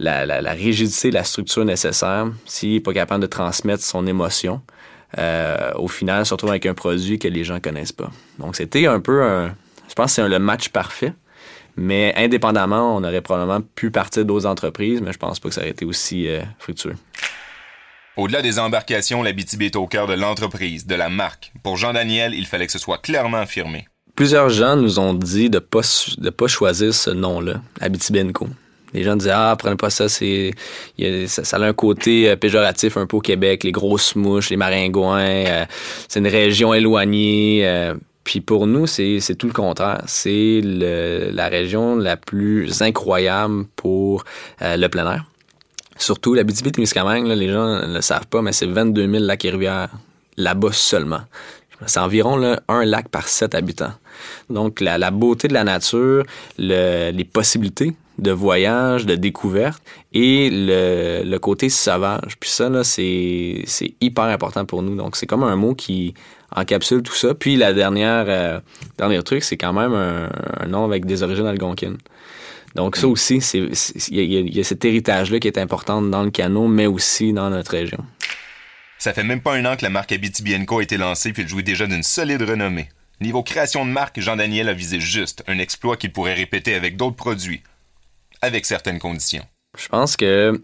la, 0.02 0.26
la, 0.26 0.52
rigidité, 0.52 1.10
la 1.10 1.24
structure 1.24 1.64
nécessaire, 1.64 2.26
s'il 2.44 2.74
n'est 2.74 2.80
pas 2.80 2.92
capable 2.92 3.22
de 3.22 3.26
transmettre 3.26 3.82
son 3.82 4.06
émotion, 4.06 4.60
euh, 5.18 5.72
au 5.76 5.88
final, 5.88 6.26
se 6.26 6.34
retrouve 6.34 6.50
avec 6.50 6.66
un 6.66 6.74
produit 6.74 7.18
que 7.18 7.28
les 7.28 7.44
gens 7.44 7.60
connaissent 7.60 7.92
pas. 7.92 8.10
Donc, 8.38 8.56
c'était 8.56 8.86
un 8.86 9.00
peu 9.00 9.22
un. 9.22 9.54
Je 9.88 9.94
pense 9.94 10.06
que 10.06 10.22
c'est 10.22 10.28
le 10.28 10.38
match 10.38 10.68
parfait. 10.70 11.12
Mais 11.76 12.12
indépendamment, 12.16 12.96
on 12.96 13.02
aurait 13.02 13.22
probablement 13.22 13.62
pu 13.62 13.90
partir 13.90 14.26
d'autres 14.26 14.44
entreprises, 14.44 15.00
mais 15.00 15.12
je 15.12 15.18
pense 15.18 15.40
pas 15.40 15.48
que 15.48 15.54
ça 15.54 15.62
aurait 15.62 15.70
été 15.70 15.86
aussi 15.86 16.28
euh, 16.28 16.42
fructueux. 16.58 16.96
Au-delà 18.18 18.42
des 18.42 18.58
embarcations, 18.58 19.22
la 19.22 19.32
BTB 19.32 19.62
est 19.62 19.76
au 19.76 19.86
cœur 19.86 20.06
de 20.06 20.12
l'entreprise, 20.12 20.86
de 20.86 20.94
la 20.94 21.08
marque. 21.08 21.50
Pour 21.62 21.78
Jean-Daniel, 21.78 22.34
il 22.34 22.46
fallait 22.46 22.66
que 22.66 22.72
ce 22.72 22.78
soit 22.78 22.98
clairement 22.98 23.38
affirmé. 23.38 23.86
Plusieurs 24.14 24.50
gens 24.50 24.76
nous 24.76 24.98
ont 24.98 25.14
dit 25.14 25.48
de 25.48 25.58
pas 25.58 25.80
de 26.18 26.28
pas 26.28 26.46
choisir 26.46 26.92
ce 26.92 27.08
nom-là, 27.08 27.62
Abitibi 27.80 28.30
Co. 28.32 28.48
Les 28.92 29.02
gens 29.02 29.16
disaient 29.16 29.32
ah 29.34 29.56
prenez 29.58 29.76
pas 29.76 29.90
ça, 29.90 30.08
c'est 30.08 30.52
ça, 31.26 31.56
a 31.56 31.60
un 31.60 31.72
côté 31.72 32.30
euh, 32.30 32.36
péjoratif 32.36 32.96
un 32.96 33.06
peu 33.06 33.16
au 33.16 33.20
Québec, 33.20 33.64
les 33.64 33.72
grosses 33.72 34.16
mouches, 34.16 34.50
les 34.50 34.56
maringouins, 34.56 35.20
euh, 35.20 35.64
c'est 36.08 36.20
une 36.20 36.28
région 36.28 36.74
éloignée. 36.74 37.62
Euh. 37.64 37.94
puis 38.24 38.40
pour 38.40 38.66
nous, 38.66 38.86
c'est 38.86 39.34
tout 39.38 39.46
le 39.46 39.52
contraire. 39.52 40.02
C'est 40.06 40.60
la 40.62 41.48
région 41.48 41.96
la 41.96 42.16
plus 42.16 42.82
incroyable 42.82 43.64
pour 43.76 44.24
le 44.60 44.86
plein 44.88 45.10
air. 45.10 45.24
Surtout 45.96 46.34
la 46.34 46.42
BTB-Témiscamingue, 46.42 47.26
les 47.26 47.52
gens 47.52 47.86
ne 47.86 47.94
le 47.94 48.00
savent 48.00 48.26
pas, 48.26 48.42
mais 48.42 48.52
c'est 48.52 48.66
22 48.66 49.10
000 49.10 49.24
lacs 49.24 49.44
et 49.44 49.50
rivières 49.50 49.90
là-bas 50.36 50.72
seulement. 50.72 51.20
C'est 51.86 52.00
environ 52.00 52.36
là, 52.36 52.60
un 52.68 52.84
lac 52.84 53.08
par 53.08 53.28
sept 53.28 53.54
habitants. 53.54 53.92
Donc, 54.50 54.80
la, 54.80 54.98
la 54.98 55.10
beauté 55.10 55.48
de 55.48 55.54
la 55.54 55.64
nature, 55.64 56.24
le, 56.58 57.10
les 57.10 57.24
possibilités 57.24 57.92
de 58.18 58.30
voyage, 58.30 59.06
de 59.06 59.14
découverte 59.14 59.82
et 60.12 60.50
le, 60.50 61.22
le 61.24 61.38
côté 61.38 61.68
sauvage. 61.68 62.36
Puis 62.38 62.50
ça, 62.50 62.68
là, 62.68 62.84
c'est, 62.84 63.62
c'est 63.66 63.94
hyper 64.00 64.24
important 64.24 64.64
pour 64.64 64.82
nous. 64.82 64.96
Donc, 64.96 65.16
c'est 65.16 65.26
comme 65.26 65.42
un 65.42 65.56
mot 65.56 65.74
qui 65.74 66.14
encapsule 66.54 67.02
tout 67.02 67.14
ça. 67.14 67.34
Puis 67.34 67.56
la 67.56 67.72
dernière, 67.72 68.24
euh, 68.28 68.60
dernier 68.98 69.22
truc, 69.22 69.42
c'est 69.42 69.56
quand 69.56 69.72
même 69.72 69.92
un, 69.94 70.28
un, 70.60 70.66
nom 70.66 70.84
avec 70.84 71.06
des 71.06 71.22
origines 71.22 71.46
algonquines. 71.46 71.98
Donc 72.74 72.96
ça 72.96 73.06
aussi, 73.06 73.36
il 73.36 74.18
y, 74.18 74.56
y, 74.56 74.60
a 74.60 74.64
cet 74.64 74.84
héritage-là 74.84 75.38
qui 75.40 75.46
est 75.46 75.58
important 75.58 76.00
dans 76.00 76.22
le 76.22 76.30
canot, 76.30 76.68
mais 76.68 76.86
aussi 76.86 77.34
dans 77.34 77.50
notre 77.50 77.72
région. 77.72 77.98
Ça 78.98 79.12
fait 79.12 79.24
même 79.24 79.42
pas 79.42 79.54
un 79.54 79.64
an 79.66 79.76
que 79.76 79.82
la 79.82 79.90
marque 79.90 80.12
Abitibienco 80.12 80.78
a 80.78 80.82
été 80.82 80.96
lancée, 80.96 81.32
puis 81.32 81.42
elle 81.42 81.48
jouit 81.48 81.64
déjà 81.64 81.86
d'une 81.86 82.02
solide 82.02 82.42
renommée. 82.42 82.88
Niveau 83.20 83.42
création 83.42 83.84
de 83.84 83.90
marque, 83.90 84.20
Jean-Daniel 84.20 84.68
a 84.68 84.72
visé 84.72 85.00
juste 85.00 85.44
un 85.46 85.58
exploit 85.58 85.96
qu'il 85.96 86.12
pourrait 86.12 86.34
répéter 86.34 86.74
avec 86.74 86.96
d'autres 86.96 87.16
produits, 87.16 87.62
avec 88.42 88.66
certaines 88.66 88.98
conditions. 88.98 89.44
Je 89.78 89.88
pense 89.88 90.16
que 90.16 90.60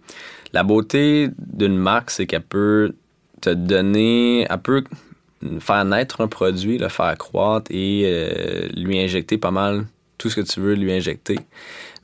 la 0.52 0.62
beauté 0.62 1.28
d'une 1.38 1.76
marque, 1.76 2.10
c'est 2.10 2.26
qu'elle 2.26 2.42
peut 2.42 2.94
te 3.40 3.50
donner, 3.50 4.46
elle 4.50 4.58
peut 4.58 4.84
faire 5.60 5.84
naître 5.84 6.20
un 6.20 6.28
produit, 6.28 6.78
le 6.78 6.88
faire 6.88 7.16
croître 7.16 7.70
et 7.70 8.02
euh, 8.04 8.68
lui 8.74 8.98
injecter 8.98 9.38
pas 9.38 9.52
mal 9.52 9.86
tout 10.18 10.28
ce 10.28 10.36
que 10.36 10.40
tu 10.40 10.60
veux 10.60 10.74
lui 10.74 10.92
injecter. 10.92 11.38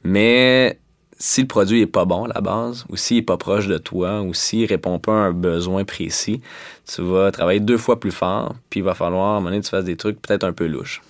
Mais 0.04 0.78
si 1.18 1.42
le 1.42 1.46
produit 1.46 1.80
est 1.80 1.86
pas 1.86 2.04
bon 2.04 2.24
à 2.24 2.28
la 2.28 2.40
base, 2.40 2.84
ou 2.88 2.96
s'il 2.96 3.18
est 3.18 3.22
pas 3.22 3.36
proche 3.36 3.66
de 3.66 3.78
toi, 3.78 4.22
ou 4.22 4.34
s'il 4.34 4.66
répond 4.66 4.98
pas 4.98 5.12
à 5.12 5.26
un 5.26 5.32
besoin 5.32 5.84
précis, 5.84 6.40
tu 6.86 7.02
vas 7.02 7.32
travailler 7.32 7.60
deux 7.60 7.78
fois 7.78 7.98
plus 7.98 8.12
fort, 8.12 8.54
puis 8.70 8.80
il 8.80 8.84
va 8.84 8.94
falloir 8.94 9.26
à 9.26 9.30
un 9.30 9.34
moment 9.40 9.50
donné 9.50 9.62
tu 9.62 9.70
fasses 9.70 9.84
des 9.84 9.96
trucs 9.96 10.20
peut-être 10.20 10.44
un 10.44 10.52
peu 10.52 10.66
louches. 10.66 11.02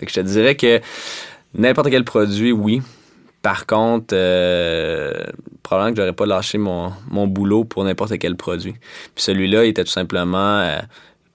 je 0.00 0.12
te 0.12 0.20
dirais 0.20 0.56
que 0.56 0.80
n'importe 1.54 1.90
quel 1.90 2.04
produit, 2.04 2.52
oui. 2.52 2.82
Par 3.42 3.66
contre, 3.66 4.08
euh, 4.12 5.14
probablement 5.62 5.94
que 5.94 6.00
j'aurais 6.00 6.12
pas 6.12 6.26
lâché 6.26 6.58
mon, 6.58 6.92
mon 7.10 7.26
boulot 7.26 7.64
pour 7.64 7.84
n'importe 7.84 8.18
quel 8.18 8.36
produit. 8.36 8.74
Puis 9.14 9.24
celui-là 9.24 9.64
était 9.64 9.84
tout 9.84 9.90
simplement 9.90 10.60
euh, 10.60 10.78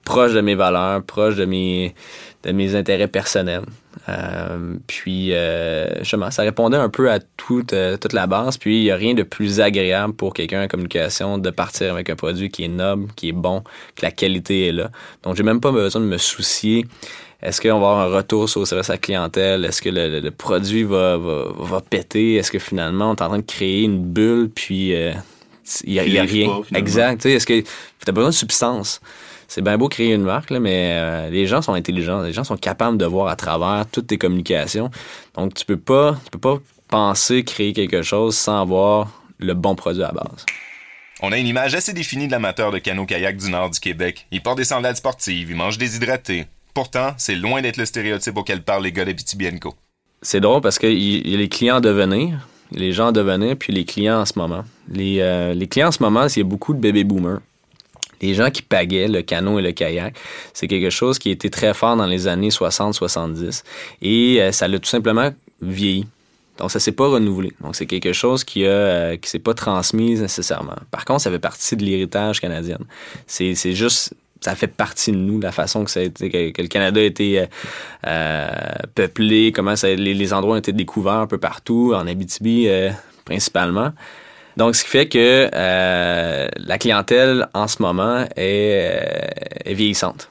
proche 0.04 0.32
de 0.32 0.40
mes 0.40 0.54
valeurs, 0.54 1.02
proche 1.02 1.34
de 1.36 1.44
mes, 1.44 1.94
de 2.44 2.52
mes 2.52 2.76
intérêts 2.76 3.08
personnels. 3.08 3.64
Euh, 4.08 4.76
puis, 4.86 5.32
euh, 5.32 5.98
justement, 5.98 6.30
ça 6.30 6.42
répondait 6.42 6.76
un 6.76 6.88
peu 6.88 7.10
à 7.10 7.18
toute, 7.36 7.72
euh, 7.72 7.96
toute 7.96 8.12
la 8.12 8.26
base. 8.26 8.56
Puis, 8.56 8.78
il 8.78 8.82
n'y 8.84 8.90
a 8.90 8.96
rien 8.96 9.14
de 9.14 9.24
plus 9.24 9.60
agréable 9.60 10.14
pour 10.14 10.32
quelqu'un 10.32 10.64
en 10.64 10.68
communication 10.68 11.38
de 11.38 11.50
partir 11.50 11.92
avec 11.92 12.08
un 12.08 12.16
produit 12.16 12.50
qui 12.50 12.64
est 12.64 12.68
noble, 12.68 13.08
qui 13.16 13.30
est 13.30 13.32
bon, 13.32 13.62
que 13.96 14.02
la 14.02 14.12
qualité 14.12 14.68
est 14.68 14.72
là. 14.72 14.90
Donc, 15.24 15.36
j'ai 15.36 15.42
même 15.42 15.60
pas 15.60 15.72
besoin 15.72 16.00
de 16.00 16.06
me 16.06 16.18
soucier. 16.18 16.86
Est-ce 17.42 17.60
qu'on 17.60 17.78
va 17.80 17.90
avoir 17.90 17.98
un 18.00 18.16
retour 18.16 18.48
sur 18.48 18.60
le 18.60 18.66
service 18.66 18.90
à 18.90 18.94
la 18.94 18.98
clientèle? 18.98 19.64
Est-ce 19.64 19.82
que 19.82 19.90
le, 19.90 20.20
le, 20.20 20.30
produit 20.30 20.84
va, 20.84 21.16
va, 21.18 21.44
va 21.58 21.80
péter? 21.80 22.36
Est-ce 22.36 22.50
que 22.50 22.58
finalement, 22.58 23.10
on 23.10 23.14
est 23.14 23.22
en 23.22 23.28
train 23.28 23.38
de 23.38 23.42
créer 23.42 23.82
une 23.82 24.02
bulle, 24.02 24.50
puis 24.54 24.92
il 24.92 25.92
n'y 25.92 25.98
a, 25.98 26.06
y 26.06 26.18
a 26.18 26.22
rien? 26.22 26.48
Pas, 26.48 26.78
exact. 26.78 27.26
Est-ce 27.26 27.46
que 27.46 27.60
tu 27.60 27.66
as 28.08 28.12
besoin 28.12 28.30
de 28.30 28.34
substance? 28.34 29.00
c'est 29.48 29.62
bien 29.62 29.78
beau 29.78 29.88
créer 29.88 30.12
une 30.12 30.22
marque, 30.22 30.50
là, 30.50 30.60
mais 30.60 30.90
euh, 30.92 31.30
les 31.30 31.46
gens 31.46 31.62
sont 31.62 31.74
intelligents. 31.74 32.20
Les 32.22 32.32
gens 32.32 32.44
sont 32.44 32.56
capables 32.56 32.98
de 32.98 33.04
voir 33.04 33.28
à 33.28 33.36
travers 33.36 33.86
toutes 33.90 34.08
tes 34.08 34.18
communications. 34.18 34.90
Donc, 35.34 35.54
tu 35.54 35.64
peux 35.64 35.76
pas, 35.76 36.18
tu 36.24 36.30
peux 36.30 36.38
pas 36.38 36.58
penser 36.88 37.44
créer 37.44 37.72
quelque 37.72 38.02
chose 38.02 38.36
sans 38.36 38.60
avoir 38.60 39.22
le 39.38 39.54
bon 39.54 39.74
produit 39.74 40.02
à 40.02 40.12
base. 40.12 40.46
On 41.22 41.32
a 41.32 41.38
une 41.38 41.46
image 41.46 41.74
assez 41.74 41.92
définie 41.92 42.26
de 42.26 42.32
l'amateur 42.32 42.70
de 42.70 42.78
canot-kayak 42.78 43.36
du 43.36 43.50
nord 43.50 43.70
du 43.70 43.80
Québec. 43.80 44.26
Il 44.30 44.42
porte 44.42 44.58
des 44.58 44.64
sandales 44.64 44.96
sportives, 44.96 45.50
il 45.50 45.56
mange 45.56 45.78
déshydraté. 45.78 46.46
Pourtant, 46.76 47.14
c'est 47.16 47.36
loin 47.36 47.62
d'être 47.62 47.78
le 47.78 47.86
stéréotype 47.86 48.36
auquel 48.36 48.60
parlent 48.60 48.84
les 48.84 48.92
gars 48.92 49.06
d'Abitibienco. 49.06 49.72
C'est 50.20 50.40
drôle 50.40 50.60
parce 50.60 50.78
qu'il 50.78 50.92
y 50.92 51.34
les 51.34 51.48
clients 51.48 51.76
à 51.76 51.80
devenir, 51.80 52.46
les 52.70 52.92
gens 52.92 53.06
à 53.06 53.12
devenir, 53.12 53.56
puis 53.56 53.72
les 53.72 53.86
clients 53.86 54.20
en 54.20 54.26
ce 54.26 54.38
moment. 54.38 54.62
Les, 54.90 55.20
euh, 55.20 55.54
les 55.54 55.68
clients 55.68 55.88
en 55.88 55.92
ce 55.92 56.02
moment, 56.02 56.26
a 56.26 56.42
beaucoup 56.42 56.74
de 56.74 56.78
bébés 56.78 57.04
boomers 57.04 57.40
les 58.20 58.34
gens 58.34 58.50
qui 58.50 58.60
pagaient 58.60 59.08
le 59.08 59.22
canot 59.22 59.58
et 59.58 59.62
le 59.62 59.72
kayak, 59.72 60.16
c'est 60.52 60.68
quelque 60.68 60.90
chose 60.90 61.18
qui 61.18 61.30
était 61.30 61.48
très 61.48 61.72
fort 61.72 61.96
dans 61.96 62.06
les 62.06 62.28
années 62.28 62.50
60-70 62.50 63.62
et 64.02 64.42
euh, 64.42 64.52
ça 64.52 64.68
l'a 64.68 64.78
tout 64.78 64.88
simplement 64.88 65.30
vieilli. 65.62 66.06
Donc, 66.58 66.70
ça 66.70 66.78
s'est 66.78 66.92
pas 66.92 67.08
renouvelé. 67.08 67.54
Donc, 67.62 67.74
c'est 67.74 67.86
quelque 67.86 68.12
chose 68.12 68.44
qui 68.44 68.66
a 68.66 68.68
euh, 68.68 69.16
qui 69.16 69.30
s'est 69.30 69.38
pas 69.38 69.54
transmis 69.54 70.14
nécessairement. 70.18 70.76
Par 70.90 71.06
contre, 71.06 71.22
ça 71.22 71.30
fait 71.30 71.38
partie 71.38 71.76
de 71.76 71.84
l'héritage 71.84 72.40
canadien. 72.40 72.78
C'est, 73.26 73.54
c'est 73.54 73.72
juste 73.72 74.14
ça 74.40 74.54
fait 74.54 74.66
partie 74.66 75.12
de 75.12 75.16
nous, 75.16 75.40
la 75.40 75.52
façon 75.52 75.84
que 75.84 75.90
ça 75.90 76.00
a 76.00 76.02
été, 76.04 76.52
que, 76.52 76.62
le 76.62 76.68
Canada 76.68 77.00
a 77.00 77.04
été 77.04 77.40
euh, 77.40 77.46
euh 78.06 78.48
peuplé, 78.94 79.52
comment 79.52 79.76
ça, 79.76 79.88
les, 79.88 80.14
les, 80.14 80.32
endroits 80.32 80.54
ont 80.54 80.58
été 80.58 80.72
découverts 80.72 81.14
un 81.14 81.26
peu 81.26 81.38
partout, 81.38 81.92
en 81.94 82.06
Abitibi 82.06 82.68
euh, 82.68 82.90
principalement. 83.24 83.92
Donc, 84.56 84.74
ce 84.74 84.84
qui 84.84 84.90
fait 84.90 85.08
que 85.08 85.50
euh, 85.52 86.48
la 86.56 86.78
clientèle 86.78 87.46
en 87.52 87.68
ce 87.68 87.82
moment 87.82 88.24
est, 88.36 88.36
euh, 88.36 89.70
est, 89.70 89.74
vieillissante. 89.74 90.30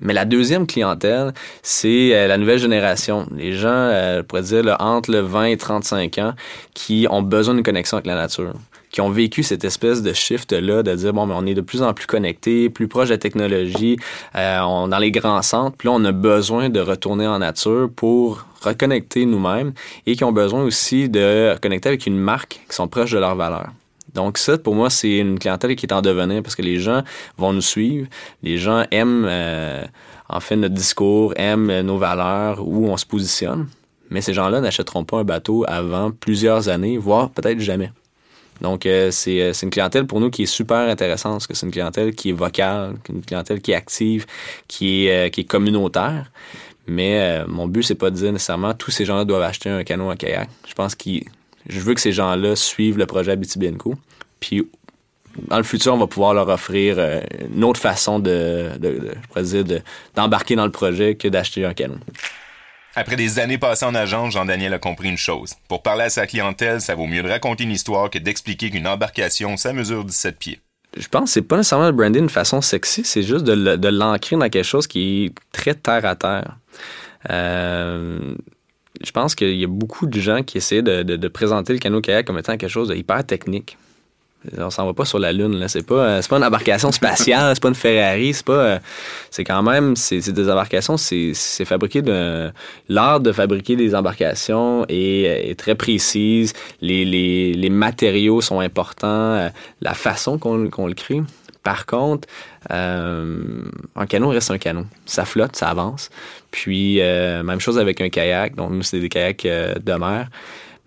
Mais 0.00 0.14
la 0.14 0.24
deuxième 0.24 0.66
clientèle, 0.66 1.34
c'est 1.62 2.14
euh, 2.14 2.28
la 2.28 2.38
nouvelle 2.38 2.58
génération. 2.58 3.26
Les 3.36 3.52
gens, 3.52 3.68
euh, 3.68 4.18
je 4.18 4.22
pourrais 4.22 4.42
dire, 4.42 4.76
entre 4.78 5.10
le 5.10 5.20
20 5.20 5.44
et 5.44 5.56
35 5.58 6.18
ans, 6.18 6.34
qui 6.72 7.06
ont 7.10 7.20
besoin 7.20 7.54
d'une 7.54 7.62
connexion 7.62 7.98
avec 7.98 8.06
la 8.06 8.14
nature 8.14 8.54
qui 8.90 9.00
ont 9.00 9.10
vécu 9.10 9.42
cette 9.42 9.64
espèce 9.64 10.02
de 10.02 10.12
shift-là, 10.12 10.82
de 10.82 10.94
dire, 10.94 11.12
bon, 11.12 11.26
mais 11.26 11.34
on 11.36 11.46
est 11.46 11.54
de 11.54 11.60
plus 11.60 11.82
en 11.82 11.92
plus 11.94 12.06
connectés, 12.06 12.70
plus 12.70 12.88
proche 12.88 13.08
de 13.08 13.14
la 13.14 13.18
technologie, 13.18 13.96
euh, 14.34 14.60
on, 14.60 14.88
dans 14.88 14.98
les 14.98 15.10
grands 15.10 15.42
centres, 15.42 15.76
puis 15.76 15.88
là, 15.88 15.94
on 15.94 16.04
a 16.04 16.12
besoin 16.12 16.68
de 16.68 16.80
retourner 16.80 17.26
en 17.26 17.38
nature 17.38 17.90
pour 17.94 18.46
reconnecter 18.62 19.26
nous-mêmes 19.26 19.72
et 20.06 20.16
qui 20.16 20.24
ont 20.24 20.32
besoin 20.32 20.62
aussi 20.62 21.08
de 21.08 21.52
reconnecter 21.52 21.88
avec 21.88 22.06
une 22.06 22.18
marque 22.18 22.60
qui 22.68 22.74
sont 22.74 22.88
proches 22.88 23.12
de 23.12 23.18
leurs 23.18 23.36
valeurs. 23.36 23.70
Donc 24.14 24.38
ça, 24.38 24.56
pour 24.58 24.74
moi, 24.74 24.90
c'est 24.90 25.18
une 25.18 25.38
clientèle 25.38 25.76
qui 25.76 25.86
est 25.86 25.92
en 25.92 26.02
devenir 26.02 26.42
parce 26.42 26.56
que 26.56 26.62
les 26.62 26.80
gens 26.80 27.02
vont 27.36 27.52
nous 27.52 27.60
suivre, 27.60 28.08
les 28.42 28.58
gens 28.58 28.84
aiment 28.90 29.26
euh, 29.28 29.84
en 30.28 30.40
fait 30.40 30.56
notre 30.56 30.74
discours, 30.74 31.34
aiment 31.36 31.80
nos 31.82 31.98
valeurs, 31.98 32.66
où 32.66 32.88
on 32.88 32.96
se 32.96 33.06
positionne. 33.06 33.68
Mais 34.10 34.22
ces 34.22 34.32
gens-là 34.32 34.60
n'achèteront 34.60 35.04
pas 35.04 35.18
un 35.18 35.24
bateau 35.24 35.64
avant 35.68 36.10
plusieurs 36.10 36.68
années, 36.68 36.96
voire 36.96 37.30
peut-être 37.30 37.60
jamais. 37.60 37.90
Donc, 38.60 38.86
euh, 38.86 39.10
c'est 39.10 39.52
une 39.62 39.70
clientèle 39.70 40.06
pour 40.06 40.20
nous 40.20 40.30
qui 40.30 40.42
est 40.42 40.46
super 40.46 40.88
intéressante, 40.88 41.32
parce 41.32 41.46
que 41.46 41.54
c'est 41.54 41.66
une 41.66 41.72
clientèle 41.72 42.14
qui 42.14 42.30
est 42.30 42.32
vocale, 42.32 42.94
une 43.08 43.22
clientèle 43.22 43.60
qui 43.60 43.72
est 43.72 43.74
active, 43.76 44.26
qui 44.66 45.06
est, 45.06 45.26
euh, 45.26 45.28
qui 45.28 45.42
est 45.42 45.44
communautaire. 45.44 46.30
Mais 46.86 47.20
euh, 47.20 47.44
mon 47.46 47.68
but, 47.68 47.82
c'est 47.82 47.94
pas 47.94 48.10
de 48.10 48.16
dire 48.16 48.32
nécessairement 48.32 48.74
tous 48.74 48.90
ces 48.90 49.04
gens-là 49.04 49.24
doivent 49.24 49.42
acheter 49.42 49.68
un 49.68 49.84
canot, 49.84 50.10
un 50.10 50.16
kayak. 50.16 50.48
Je 50.66 50.74
pense 50.74 50.94
que 50.94 51.10
je 51.68 51.80
veux 51.80 51.94
que 51.94 52.00
ces 52.00 52.12
gens-là 52.12 52.56
suivent 52.56 52.98
le 52.98 53.06
projet 53.06 53.32
Abitibienco. 53.32 53.94
Puis, 54.40 54.66
dans 55.46 55.58
le 55.58 55.62
futur, 55.62 55.94
on 55.94 55.98
va 55.98 56.06
pouvoir 56.06 56.34
leur 56.34 56.48
offrir 56.48 56.96
euh, 56.98 57.20
une 57.54 57.62
autre 57.62 57.78
façon 57.78 58.18
de, 58.18 58.70
de, 58.78 58.88
de 58.88 59.12
je 59.22 59.28
pourrais 59.28 59.62
dire, 59.62 59.82
d'embarquer 60.16 60.56
dans 60.56 60.64
le 60.64 60.72
projet 60.72 61.14
que 61.14 61.28
d'acheter 61.28 61.64
un 61.64 61.74
canot. 61.74 61.98
Après 62.98 63.14
des 63.14 63.38
années 63.38 63.58
passées 63.58 63.84
en 63.84 63.94
agence, 63.94 64.32
Jean-Daniel 64.32 64.74
a 64.74 64.80
compris 64.80 65.08
une 65.08 65.16
chose. 65.16 65.54
Pour 65.68 65.82
parler 65.82 66.02
à 66.02 66.10
sa 66.10 66.26
clientèle, 66.26 66.80
ça 66.80 66.96
vaut 66.96 67.06
mieux 67.06 67.22
de 67.22 67.28
raconter 67.28 67.62
une 67.62 67.70
histoire 67.70 68.10
que 68.10 68.18
d'expliquer 68.18 68.70
qu'une 68.70 68.88
embarcation, 68.88 69.56
ça 69.56 69.72
mesure 69.72 70.04
17 70.04 70.36
pieds. 70.36 70.60
Je 70.96 71.06
pense 71.06 71.26
que 71.26 71.30
c'est 71.34 71.42
pas 71.42 71.58
nécessairement 71.58 71.86
de 71.86 71.92
brander 71.92 72.18
d'une 72.18 72.28
façon 72.28 72.60
sexy, 72.60 73.04
c'est 73.04 73.22
juste 73.22 73.44
de 73.44 73.88
l'ancrer 73.88 74.34
dans 74.34 74.48
quelque 74.48 74.64
chose 74.64 74.88
qui 74.88 75.26
est 75.26 75.32
très 75.52 75.74
terre 75.74 76.04
à 76.06 76.16
terre. 76.16 76.56
Euh, 77.30 78.34
je 79.00 79.10
pense 79.12 79.36
qu'il 79.36 79.54
y 79.54 79.62
a 79.62 79.68
beaucoup 79.68 80.06
de 80.08 80.18
gens 80.18 80.42
qui 80.42 80.58
essaient 80.58 80.82
de, 80.82 81.28
présenter 81.28 81.74
le 81.74 81.78
canot 81.78 82.00
kayak 82.00 82.26
comme 82.26 82.38
étant 82.38 82.56
quelque 82.56 82.68
chose 82.68 82.88
de 82.88 82.96
hyper 82.96 83.24
technique. 83.24 83.78
On 84.56 84.70
s'en 84.70 84.86
va 84.86 84.94
pas 84.94 85.04
sur 85.04 85.18
la 85.18 85.32
lune 85.32 85.58
là, 85.58 85.66
c'est 85.66 85.84
pas 85.84 85.94
euh, 85.94 86.22
pas 86.22 86.36
une 86.36 86.44
embarcation 86.44 86.92
spatiale, 86.92 87.54
c'est 87.54 87.62
pas 87.62 87.68
une 87.68 87.74
Ferrari, 87.74 88.32
c'est 88.32 88.46
pas 88.46 88.52
euh, 88.52 88.78
c'est 89.30 89.44
quand 89.44 89.62
même 89.62 89.96
c'est 89.96 90.30
des 90.30 90.50
embarcations, 90.50 90.96
c'est 90.96 91.34
fabriqué 91.64 92.02
de 92.02 92.50
l'art 92.88 93.20
de 93.20 93.32
fabriquer 93.32 93.74
des 93.74 93.94
embarcations 93.94 94.86
est, 94.88 95.50
est 95.50 95.58
très 95.58 95.74
précise, 95.74 96.52
les, 96.80 97.04
les, 97.04 97.70
matériaux 97.70 98.40
sont 98.40 98.60
importants, 98.60 99.08
euh, 99.08 99.48
la 99.80 99.94
façon 99.94 100.38
qu'on 100.38 100.86
le 100.86 100.94
crée. 100.94 101.22
Par 101.68 101.84
contre, 101.84 102.26
euh, 102.70 103.42
un 103.94 104.06
canot 104.06 104.30
reste 104.30 104.50
un 104.50 104.56
canot. 104.56 104.86
Ça 105.04 105.26
flotte, 105.26 105.54
ça 105.54 105.68
avance. 105.68 106.08
Puis, 106.50 107.00
euh, 107.02 107.42
même 107.42 107.60
chose 107.60 107.78
avec 107.78 108.00
un 108.00 108.08
kayak. 108.08 108.54
Donc, 108.54 108.70
nous, 108.70 108.82
c'est 108.82 109.00
des 109.00 109.10
kayaks 109.10 109.44
euh, 109.44 109.74
de 109.74 109.92
mer. 109.92 110.28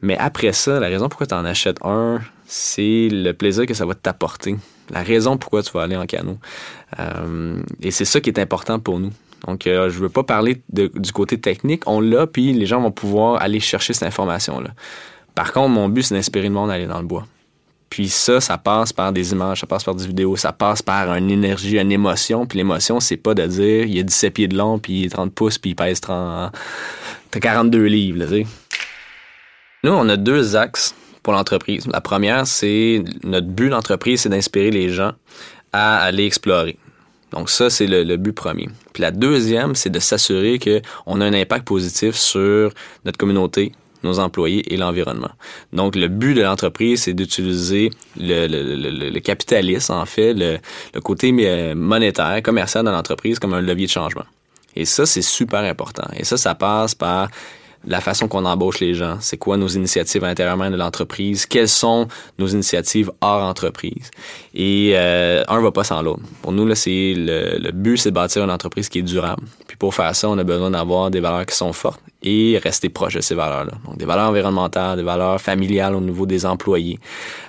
Mais 0.02 0.18
après 0.18 0.54
ça, 0.54 0.80
la 0.80 0.88
raison 0.88 1.08
pourquoi 1.08 1.28
tu 1.28 1.36
en 1.36 1.46
achètes 1.46 1.78
un, 1.84 2.20
c'est 2.52 3.08
le 3.10 3.32
plaisir 3.32 3.66
que 3.66 3.74
ça 3.74 3.86
va 3.86 3.96
t'apporter. 3.96 4.58
La 4.90 5.04
raison 5.04 5.38
pourquoi 5.38 5.64
tu 5.64 5.72
vas 5.72 5.84
aller 5.84 5.96
en 5.96 6.06
canot. 6.06 6.38
Euh, 7.00 7.62
et 7.82 7.92
c'est 7.92 8.04
ça 8.04 8.20
qui 8.20 8.30
est 8.30 8.40
important 8.40 8.78
pour 8.78 9.00
nous. 9.00 9.12
Donc, 9.48 9.68
euh, 9.68 9.90
je 9.90 10.00
veux 10.00 10.10
pas 10.10 10.24
parler 10.24 10.62
du 10.70 11.12
côté 11.14 11.40
technique. 11.40 11.84
On 11.88 12.02
l'a, 12.02 12.28
puis 12.28 12.52
les 12.52 12.66
gens 12.66 12.82
vont 12.82 12.92
pouvoir 12.92 13.42
aller 13.42 13.62
chercher 13.62 13.94
cette 13.94 14.04
information-là. 14.04 14.72
Par 15.34 15.54
contre, 15.54 15.70
mon 15.70 15.88
but, 15.88 16.04
c'est 16.04 16.14
d'inspirer 16.14 16.50
le 16.50 16.54
monde 16.54 16.70
à 16.70 16.74
aller 16.74 16.88
dans 16.88 17.00
le 17.00 17.08
bois. 17.08 17.26
Puis 17.90 18.10
ça, 18.10 18.42
ça 18.42 18.58
passe 18.58 18.92
par 18.92 19.14
des 19.14 19.32
images, 19.32 19.62
ça 19.62 19.68
passe 19.68 19.86
par 19.86 19.96
des 19.96 20.06
vidéos, 20.06 20.36
ça 20.36 20.52
passe 20.52 20.82
par 20.82 21.14
une 21.16 21.32
énergie, 21.32 21.80
une 21.80 21.92
émotion. 21.92 22.46
Puis 22.46 22.58
l'émotion, 22.58 23.00
c'est 23.00 23.16
pas 23.16 23.34
de 23.34 23.48
dire 23.48 23.86
il 23.86 23.96
y 23.96 24.00
a 24.02 24.04
17 24.04 24.34
pieds 24.34 24.48
de 24.50 24.58
long, 24.58 24.78
puis 24.78 25.08
30 25.08 25.34
pouces, 25.34 25.58
puis 25.58 25.72
il 25.72 25.76
pèse 25.76 26.02
30, 26.02 26.54
42 27.32 27.86
livres. 27.86 28.26
Là. 28.26 28.44
Nous, 29.86 29.92
on 29.92 30.10
a 30.10 30.18
deux 30.18 30.58
axes 30.58 30.94
pour 31.24 31.34
l'entreprise. 31.34 31.88
La 31.88 32.02
première, 32.02 32.48
c'est 32.48 33.04
notre 33.24 33.48
but 33.48 33.70
d'entreprise, 33.70 34.22
c'est 34.22 34.30
d'inspirer 34.30 34.72
les 34.72 34.90
gens 34.90 35.14
à 35.74 36.00
aller 36.00 36.26
explorer. 36.26 36.78
Donc 37.32 37.50
ça, 37.50 37.70
c'est 37.70 37.88
le, 37.88 38.18
but 38.18 38.34
premier. 38.34 38.68
Puis 38.94 39.02
la 39.02 39.12
deuxième, 39.12 39.74
c'est 39.76 39.90
de 39.90 40.00
s'assurer 40.00 40.60
qu'on 40.60 41.22
a 41.22 41.26
un 41.26 41.34
impact 41.34 41.66
positif 41.66 42.16
sur 42.16 42.74
notre 43.06 43.18
communauté, 43.18 43.72
nos 44.04 44.20
employés 44.20 44.74
et 44.74 44.78
l'environnement. 44.78 45.32
Donc 45.72 45.96
le 45.96 46.10
but 46.10 46.34
de 46.34 46.42
l'entreprise, 46.42 47.04
c'est 47.04 47.14
d'utiliser 47.14 47.90
le, 48.20 48.48
le, 48.48 49.20
capitalisme, 49.20 49.94
en 49.94 50.06
fait, 50.06 50.34
le, 50.34 50.58
côté 51.00 51.32
monétaire, 51.74 52.42
commercial 52.44 52.84
de 52.84 52.90
l'entreprise 52.90 53.40
comme 53.40 53.54
un 53.54 53.62
levier 53.62 53.86
de 53.86 53.92
changement. 53.92 54.26
Et 54.76 54.86
ça, 54.86 55.06
c'est 55.06 55.22
super 55.22 55.62
important. 55.62 56.08
Et 56.16 56.26
ça, 56.26 56.38
ça 56.38 56.56
passe 56.56 56.96
par 56.96 57.30
la 57.86 58.02
façon 58.02 58.28
qu'on 58.28 58.46
embauche 58.46 58.80
les 58.80 58.94
gens, 58.94 59.18
c'est 59.20 59.38
quoi 59.38 59.58
nos 59.58 59.68
initiatives 59.68 60.24
intérieurement 60.24 60.70
de 60.70 60.76
l'entreprise, 60.76 61.46
quelles 61.46 61.70
sont 61.70 62.08
nos 62.38 62.48
initiatives 62.48 63.12
hors 63.22 63.44
entreprise. 63.44 64.12
Et 64.54 64.94
euh, 64.96 65.44
un 65.48 65.62
va 65.62 65.72
pas 65.72 65.84
sans 65.84 66.02
l'autre. 66.02 66.22
Pour 66.42 66.52
nous, 66.52 66.66
là, 66.66 66.76
c'est 66.76 67.14
le, 67.16 67.58
le 67.60 67.72
but, 67.72 67.98
c'est 67.98 68.10
de 68.10 68.16
bâtir 68.16 68.44
une 68.44 68.52
entreprise 68.52 68.90
qui 68.90 69.00
est 69.00 69.04
durable. 69.04 69.44
Puis 69.68 69.78
pour 69.78 69.96
faire 69.96 70.16
ça, 70.16 70.30
on 70.30 70.38
a 70.38 70.44
besoin 70.44 70.72
d'avoir 70.72 71.10
des 71.10 71.20
valeurs 71.20 71.46
qui 71.46 71.56
sont 71.56 71.74
fortes 71.74 72.02
et 72.24 72.60
rester 72.64 72.90
proche 72.90 73.16
de 73.16 73.22
ces 73.22 73.36
valeurs-là. 73.36 73.74
Donc 73.86 73.98
des 73.98 74.06
valeurs 74.06 74.30
environnementales, 74.30 74.98
des 74.98 75.04
valeurs 75.04 75.42
familiales 75.42 75.96
au 75.96 76.02
niveau 76.02 76.26
des 76.26 76.46
employés, 76.46 77.00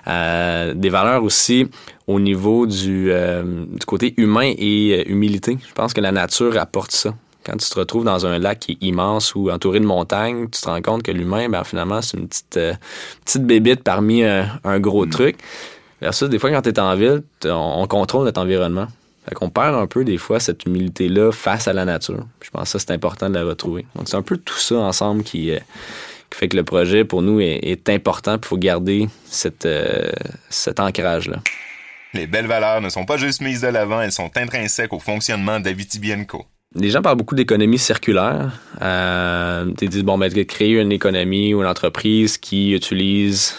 euh, 0.09 0.73
des 0.75 0.89
valeurs 0.89 1.23
aussi 1.23 1.69
au 2.07 2.19
niveau 2.19 2.67
du, 2.67 3.11
euh, 3.11 3.65
du 3.67 3.85
côté 3.87 4.15
humain 4.17 4.53
et 4.57 5.05
euh, 5.07 5.11
humilité. 5.11 5.59
Je 5.67 5.73
pense 5.73 5.93
que 5.93 6.01
la 6.01 6.13
nature 6.13 6.57
apporte 6.59 6.93
ça 6.93 7.15
Quand 7.45 7.57
tu 7.57 7.69
te 7.69 7.79
retrouves 7.79 8.05
dans 8.05 8.27
un 8.27 8.39
lac 8.39 8.61
qui 8.61 8.73
est 8.73 8.87
immense 8.87 9.35
ou 9.35 9.51
entouré 9.51 9.81
de 9.81 9.85
montagnes, 9.85 10.49
tu 10.49 10.61
te 10.61 10.69
rends 10.69 10.83
compte 10.83 11.03
que 11.03 11.11
l'humain, 11.11 11.49
ben, 11.49 11.65
finalement, 11.65 12.01
c'est 12.03 12.17
une 12.17 12.29
petite, 12.29 12.57
euh, 12.57 12.75
petite 13.25 13.45
bébite 13.45 13.83
parmi 13.83 14.23
un, 14.23 14.81
gros 14.81 15.07
mm. 15.07 15.11
truc. 15.11 15.39
Versus, 16.01 16.29
des 16.29 16.39
fois, 16.39 16.51
quand 16.51 16.63
tu 16.63 16.71
es 16.71 16.81
en 16.81 16.95
ville, 16.95 17.23
on, 17.45 17.87
contrôle 17.87 18.25
notre 18.25 18.41
environnement. 18.41 18.87
Fait 19.29 19.35
qu'on 19.35 19.51
perd 19.51 19.77
un 19.77 19.87
peu, 19.87 20.05
des 20.05 20.19
fois, 20.19 20.41
cette 20.41 20.65
humilité-là 20.67 21.31
face 21.31 21.69
à 21.69 21.73
la 21.73 21.85
nature. 21.85 22.25
Je 22.41 22.51
pense 22.51 22.65
que 22.65 22.69
ça, 22.71 22.79
c'est 22.81 22.91
important 22.93 23.29
de 23.29 23.35
la 23.35 23.45
retrouver. 23.45 23.87
Donc, 23.95 24.09
c'est 24.09 24.17
un 24.17 24.23
peu 24.23 24.37
tout 24.37 24.59
ça 24.59 24.77
ensemble 24.77 25.23
qui, 25.23 25.53
euh, 25.53 25.61
fait 26.35 26.49
que 26.49 26.57
le 26.57 26.65
projet, 26.65 27.05
pour 27.05 27.23
nous, 27.23 27.41
est, 27.41 27.89
important. 27.89 28.37
Il 28.41 28.47
faut 28.47 28.57
garder 28.57 29.09
cette, 29.27 29.67
euh, 29.67 30.11
cet 30.49 30.81
ancrage-là. 30.81 31.39
Les 32.15 32.27
belles 32.27 32.47
valeurs 32.47 32.81
ne 32.81 32.89
sont 32.89 33.05
pas 33.05 33.17
juste 33.17 33.41
mises 33.41 33.63
de 33.63 33.69
l'avant, 33.69 34.01
elles 34.01 34.13
sont 34.13 34.31
intrinsèques 34.37 34.93
au 34.93 34.99
fonctionnement 34.99 35.61
d'Avitibienco. 35.61 36.45
Les 36.75 36.91
gens 36.91 37.03
parlent 37.03 37.19
beaucoup 37.19 37.35
d'économie 37.35 37.79
circulaire. 37.79 38.53
Euh, 38.81 39.71
ils 39.81 39.89
disent, 39.89 40.05
bon, 40.05 40.17
ben, 40.17 40.33
créer 40.45 40.81
une 40.81 40.93
économie 40.93 41.53
ou 41.55 41.61
une 41.61 41.67
entreprise 41.67 42.39
qui 42.39 42.73
utilise 42.73 43.55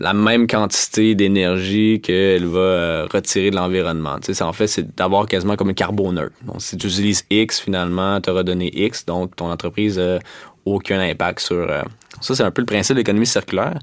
la 0.00 0.12
même 0.12 0.46
quantité 0.46 1.14
d'énergie 1.14 2.00
qu'elle 2.00 2.46
va 2.46 2.58
euh, 2.58 3.06
retirer 3.12 3.50
de 3.50 3.56
l'environnement. 3.56 4.18
Tu 4.20 4.34
sais, 4.34 4.42
en 4.42 4.52
fait, 4.52 4.66
c'est 4.66 4.96
d'avoir 4.96 5.26
quasiment 5.26 5.56
comme 5.56 5.70
un 5.70 5.74
carboneur. 5.74 6.30
Donc, 6.42 6.56
si 6.60 6.76
tu 6.76 6.86
utilises 6.86 7.24
X, 7.30 7.60
finalement, 7.60 8.20
tu 8.20 8.30
auras 8.30 8.42
donné 8.42 8.70
X, 8.74 9.04
donc 9.04 9.36
ton 9.36 9.50
entreprise 9.50 9.98
n'a 9.98 10.18
aucun 10.64 11.00
impact 11.00 11.40
sur... 11.40 11.56
Euh, 11.56 11.82
ça, 12.20 12.34
c'est 12.34 12.42
un 12.42 12.50
peu 12.50 12.62
le 12.62 12.66
principe 12.66 12.94
de 12.94 13.00
l'économie 13.00 13.26
circulaire. 13.26 13.78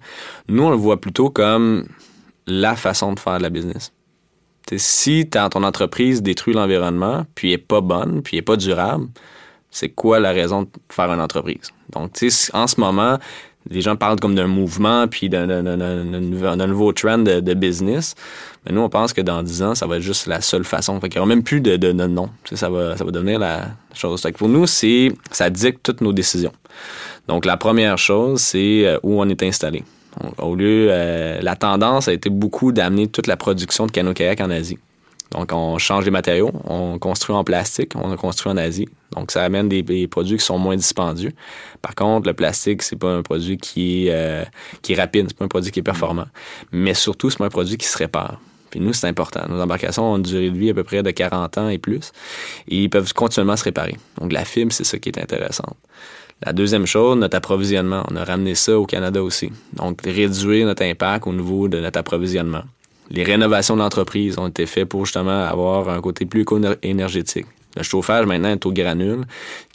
Nous, 0.47 0.63
on 0.63 0.69
le 0.69 0.75
voit 0.75 0.99
plutôt 0.99 1.29
comme 1.29 1.85
la 2.47 2.75
façon 2.75 3.13
de 3.13 3.19
faire 3.19 3.37
de 3.37 3.43
la 3.43 3.49
business. 3.49 3.91
Si 4.77 5.27
ton 5.29 5.63
entreprise 5.63 6.21
détruit 6.21 6.53
l'environnement, 6.53 7.25
puis 7.35 7.51
est 7.51 7.57
pas 7.57 7.81
bonne, 7.81 8.21
puis 8.21 8.37
est 8.37 8.41
pas 8.41 8.55
durable, 8.55 9.07
c'est 9.69 9.89
quoi 9.89 10.19
la 10.19 10.31
raison 10.31 10.63
de 10.63 10.69
faire 10.89 11.11
une 11.11 11.21
entreprise? 11.21 11.71
Donc, 11.91 12.11
en 12.53 12.67
ce 12.67 12.79
moment, 12.79 13.17
les 13.69 13.81
gens 13.81 13.95
parlent 13.95 14.19
comme 14.19 14.35
d'un 14.35 14.47
mouvement 14.47 15.07
puis 15.07 15.29
d'un 15.29 16.67
nouveau 16.67 16.91
trend 16.93 17.19
de, 17.19 17.53
business. 17.53 18.15
Mais 18.65 18.73
nous, 18.73 18.81
on 18.81 18.89
pense 18.89 19.13
que 19.13 19.21
dans 19.21 19.43
10 19.43 19.63
ans, 19.63 19.75
ça 19.75 19.87
va 19.87 19.97
être 19.97 20.01
juste 20.01 20.27
la 20.27 20.41
seule 20.41 20.63
façon. 20.63 20.99
Fait 20.99 21.09
qu'il 21.09 21.19
n'y 21.19 21.25
aura 21.25 21.29
même 21.29 21.43
plus 21.43 21.61
de, 21.61 21.91
nom. 21.91 22.29
Ça 22.53 22.69
va, 22.69 22.97
ça 22.97 23.03
va 23.03 23.11
devenir 23.11 23.39
la 23.39 23.67
chose. 23.93 24.25
pour 24.37 24.49
nous, 24.49 24.67
c'est 24.67 25.11
ça 25.31 25.49
dicte 25.49 25.81
toutes 25.83 26.01
nos 26.01 26.13
décisions. 26.13 26.53
Donc, 27.27 27.45
la 27.45 27.57
première 27.57 27.97
chose, 27.97 28.41
c'est 28.41 28.85
euh, 28.85 28.97
où 29.03 29.21
on 29.21 29.29
est 29.29 29.43
installé. 29.43 29.83
Au 30.37 30.55
lieu, 30.55 30.87
euh, 30.89 31.39
la 31.41 31.55
tendance 31.55 32.07
a 32.07 32.13
été 32.13 32.29
beaucoup 32.29 32.71
d'amener 32.71 33.07
toute 33.07 33.27
la 33.27 33.37
production 33.37 33.85
de 33.85 33.91
canot-kayak 33.91 34.41
en 34.41 34.49
Asie. 34.49 34.77
Donc, 35.31 35.53
on 35.53 35.77
change 35.77 36.03
les 36.03 36.11
matériaux, 36.11 36.51
on 36.65 36.99
construit 36.99 37.33
en 37.33 37.45
plastique, 37.45 37.93
on 37.95 38.13
construit 38.17 38.51
en 38.51 38.57
Asie. 38.57 38.89
Donc, 39.15 39.31
ça 39.31 39.43
amène 39.43 39.69
des, 39.69 40.07
produits 40.07 40.37
qui 40.37 40.43
sont 40.43 40.57
moins 40.57 40.75
dispendieux. 40.75 41.31
Par 41.81 41.95
contre, 41.95 42.27
le 42.27 42.33
plastique, 42.33 42.83
c'est 42.83 42.97
pas 42.97 43.13
un 43.13 43.21
produit 43.21 43.57
qui 43.57 44.07
est, 44.07 44.11
euh, 44.11 44.43
qui 44.81 44.91
est 44.91 44.95
rapide, 44.95 45.27
c'est 45.29 45.37
pas 45.37 45.45
un 45.45 45.49
produit 45.49 45.71
qui 45.71 45.79
est 45.79 45.83
performant. 45.83 46.25
Mais 46.73 46.93
surtout, 46.93 47.29
c'est 47.29 47.37
pas 47.37 47.45
un 47.45 47.49
produit 47.49 47.77
qui 47.77 47.87
se 47.87 47.97
répare. 47.97 48.41
Puis 48.71 48.81
nous, 48.81 48.93
c'est 48.93 49.07
important. 49.07 49.41
Nos 49.49 49.61
embarcations 49.61 50.13
ont 50.13 50.17
une 50.17 50.23
durée 50.23 50.49
de 50.49 50.57
vie 50.57 50.69
à 50.69 50.73
peu 50.73 50.83
près 50.83 51.01
de 51.01 51.11
40 51.11 51.57
ans 51.57 51.69
et 51.69 51.77
plus. 51.77 52.11
Et 52.67 52.83
ils 52.83 52.89
peuvent 52.89 53.13
continuellement 53.13 53.57
se 53.57 53.65
réparer. 53.65 53.97
Donc, 54.19 54.33
la 54.33 54.43
fibre, 54.43 54.73
c'est 54.73 54.85
ça 54.85 54.97
qui 54.97 55.09
est 55.09 55.19
intéressant. 55.19 55.75
La 56.43 56.53
deuxième 56.53 56.86
chose, 56.86 57.17
notre 57.17 57.38
approvisionnement. 57.38 58.03
On 58.10 58.15
a 58.15 58.24
ramené 58.24 58.55
ça 58.55 58.79
au 58.79 58.86
Canada 58.86 59.21
aussi. 59.21 59.51
Donc, 59.74 60.01
réduire 60.03 60.65
notre 60.65 60.83
impact 60.83 61.27
au 61.27 61.33
niveau 61.33 61.67
de 61.67 61.79
notre 61.79 62.00
approvisionnement 62.00 62.63
les 63.12 63.24
rénovations 63.24 63.75
de 63.75 63.81
l'entreprise 63.81 64.38
ont 64.39 64.48
été 64.48 64.65
faites 64.65 64.88
pour 64.88 65.05
justement 65.05 65.43
avoir 65.43 65.89
un 65.89 66.01
côté 66.01 66.25
plus 66.25 66.45
énergétique. 66.81 67.45
Le 67.75 67.83
chauffage 67.83 68.25
maintenant 68.25 68.50
est 68.50 68.65
au 68.65 68.71
granule, 68.71 69.25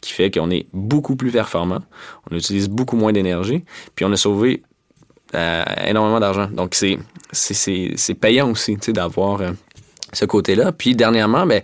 qui 0.00 0.12
fait 0.12 0.30
qu'on 0.30 0.50
est 0.50 0.66
beaucoup 0.72 1.16
plus 1.16 1.30
performant, 1.30 1.80
on 2.30 2.36
utilise 2.36 2.68
beaucoup 2.68 2.96
moins 2.96 3.12
d'énergie, 3.12 3.62
puis 3.94 4.04
on 4.04 4.12
a 4.12 4.16
sauvé 4.16 4.62
euh, 5.34 5.64
énormément 5.86 6.20
d'argent. 6.20 6.48
Donc 6.50 6.74
c'est 6.74 6.98
c'est 7.32 8.14
payant 8.14 8.50
aussi 8.50 8.76
d'avoir 8.88 9.40
euh, 9.40 9.50
ce 10.12 10.24
côté-là. 10.24 10.72
Puis 10.72 10.94
dernièrement, 10.94 11.46
ben, 11.46 11.62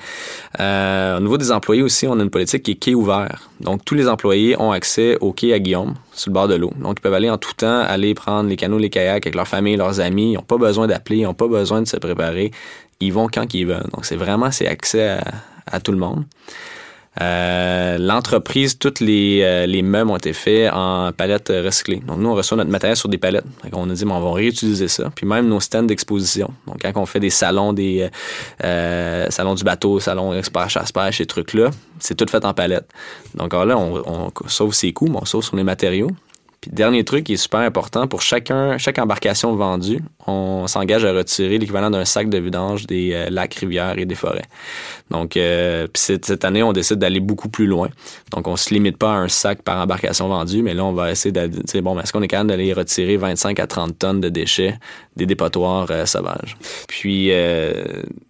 euh, 0.60 1.18
au 1.18 1.20
niveau 1.20 1.38
des 1.38 1.52
employés 1.52 1.82
aussi, 1.82 2.06
on 2.06 2.18
a 2.18 2.22
une 2.22 2.30
politique 2.30 2.62
qui 2.62 2.72
est 2.72 2.76
quai 2.76 2.94
ouvert. 2.94 3.48
Donc 3.60 3.84
tous 3.84 3.94
les 3.94 4.08
employés 4.08 4.60
ont 4.60 4.72
accès 4.72 5.16
au 5.20 5.32
quai 5.32 5.52
à 5.52 5.58
Guillaume, 5.58 5.94
sur 6.12 6.30
le 6.30 6.34
bord 6.34 6.48
de 6.48 6.54
l'eau. 6.54 6.72
Donc 6.80 6.96
ils 6.98 7.02
peuvent 7.02 7.14
aller 7.14 7.30
en 7.30 7.38
tout 7.38 7.54
temps, 7.54 7.80
aller 7.80 8.14
prendre 8.14 8.48
les 8.48 8.56
canots, 8.56 8.78
les 8.78 8.90
kayaks 8.90 9.26
avec 9.26 9.34
leur 9.34 9.48
famille, 9.48 9.76
leurs 9.76 10.00
amis. 10.00 10.32
Ils 10.32 10.34
n'ont 10.34 10.42
pas 10.42 10.58
besoin 10.58 10.86
d'appeler, 10.86 11.18
ils 11.18 11.24
n'ont 11.24 11.34
pas 11.34 11.48
besoin 11.48 11.82
de 11.82 11.86
se 11.86 11.96
préparer. 11.96 12.50
Ils 13.00 13.12
vont 13.12 13.28
quand 13.32 13.52
ils 13.54 13.66
veulent. 13.66 13.88
Donc 13.92 14.04
c'est 14.04 14.16
vraiment 14.16 14.50
c'est 14.50 14.66
accès 14.66 15.18
à 15.66 15.80
tout 15.80 15.92
le 15.92 15.98
monde. 15.98 16.24
Euh, 17.20 17.98
l'entreprise, 17.98 18.78
tous 18.78 19.00
les, 19.00 19.40
euh, 19.42 19.66
les, 19.66 19.82
meubles 19.82 20.10
ont 20.10 20.16
été 20.16 20.32
faits 20.32 20.72
en 20.72 21.12
palettes 21.12 21.48
recyclées. 21.48 22.00
Donc, 22.06 22.18
nous, 22.18 22.30
on 22.30 22.34
reçoit 22.34 22.56
notre 22.56 22.70
matériel 22.70 22.96
sur 22.96 23.10
des 23.10 23.18
palettes. 23.18 23.44
on 23.72 23.90
a 23.90 23.92
dit, 23.92 24.04
on 24.04 24.20
va 24.20 24.32
réutiliser 24.32 24.88
ça. 24.88 25.10
Puis 25.14 25.26
même 25.26 25.46
nos 25.46 25.60
stands 25.60 25.82
d'exposition. 25.82 26.50
Donc, 26.66 26.78
quand 26.80 26.92
on 26.96 27.06
fait 27.06 27.20
des 27.20 27.30
salons, 27.30 27.74
des 27.74 28.08
euh, 28.64 29.26
salons 29.28 29.54
du 29.54 29.64
bateau, 29.64 30.00
salons 30.00 30.32
expert 30.32 30.70
chasse-pêche, 30.70 31.18
ces 31.18 31.26
trucs-là, 31.26 31.70
c'est 31.98 32.14
tout 32.14 32.26
fait 32.30 32.44
en 32.44 32.54
palettes. 32.54 32.88
Donc, 33.34 33.52
alors 33.52 33.66
là, 33.66 33.76
on, 33.76 34.02
on 34.06 34.48
sauve 34.48 34.72
ses 34.72 34.92
coûts, 34.92 35.08
mais 35.08 35.18
on 35.20 35.26
sauve 35.26 35.44
sur 35.44 35.56
les 35.56 35.64
matériaux. 35.64 36.10
Puis 36.62 36.70
dernier 36.72 37.02
truc 37.02 37.24
qui 37.24 37.32
est 37.32 37.36
super 37.36 37.58
important, 37.58 38.06
pour 38.06 38.22
chacun, 38.22 38.78
chaque 38.78 39.00
embarcation 39.00 39.56
vendue, 39.56 40.00
on 40.28 40.68
s'engage 40.68 41.04
à 41.04 41.12
retirer 41.12 41.58
l'équivalent 41.58 41.90
d'un 41.90 42.04
sac 42.04 42.28
de 42.28 42.38
vidange 42.38 42.86
des 42.86 43.10
euh, 43.14 43.26
lacs, 43.30 43.54
rivières 43.54 43.98
et 43.98 44.04
des 44.04 44.14
forêts. 44.14 44.44
Donc, 45.10 45.36
euh, 45.36 45.88
cette 45.94 46.44
année, 46.44 46.62
on 46.62 46.72
décide 46.72 47.00
d'aller 47.00 47.18
beaucoup 47.18 47.48
plus 47.48 47.66
loin. 47.66 47.88
Donc, 48.30 48.46
on 48.46 48.54
se 48.54 48.72
limite 48.72 48.96
pas 48.96 49.12
à 49.12 49.16
un 49.16 49.28
sac 49.28 49.62
par 49.62 49.82
embarcation 49.82 50.28
vendue, 50.28 50.62
mais 50.62 50.72
là, 50.72 50.84
on 50.84 50.92
va 50.92 51.10
essayer 51.10 51.32
de 51.32 51.48
dire, 51.48 51.82
bon, 51.82 51.98
est-ce 51.98 52.12
qu'on 52.12 52.22
est 52.22 52.28
capable 52.28 52.50
d'aller 52.50 52.72
retirer 52.72 53.16
25 53.16 53.58
à 53.58 53.66
30 53.66 53.98
tonnes 53.98 54.20
de 54.20 54.28
déchets 54.28 54.78
des 55.16 55.26
dépotoirs 55.26 55.88
euh, 55.90 56.06
sauvages? 56.06 56.56
Puis, 56.86 57.32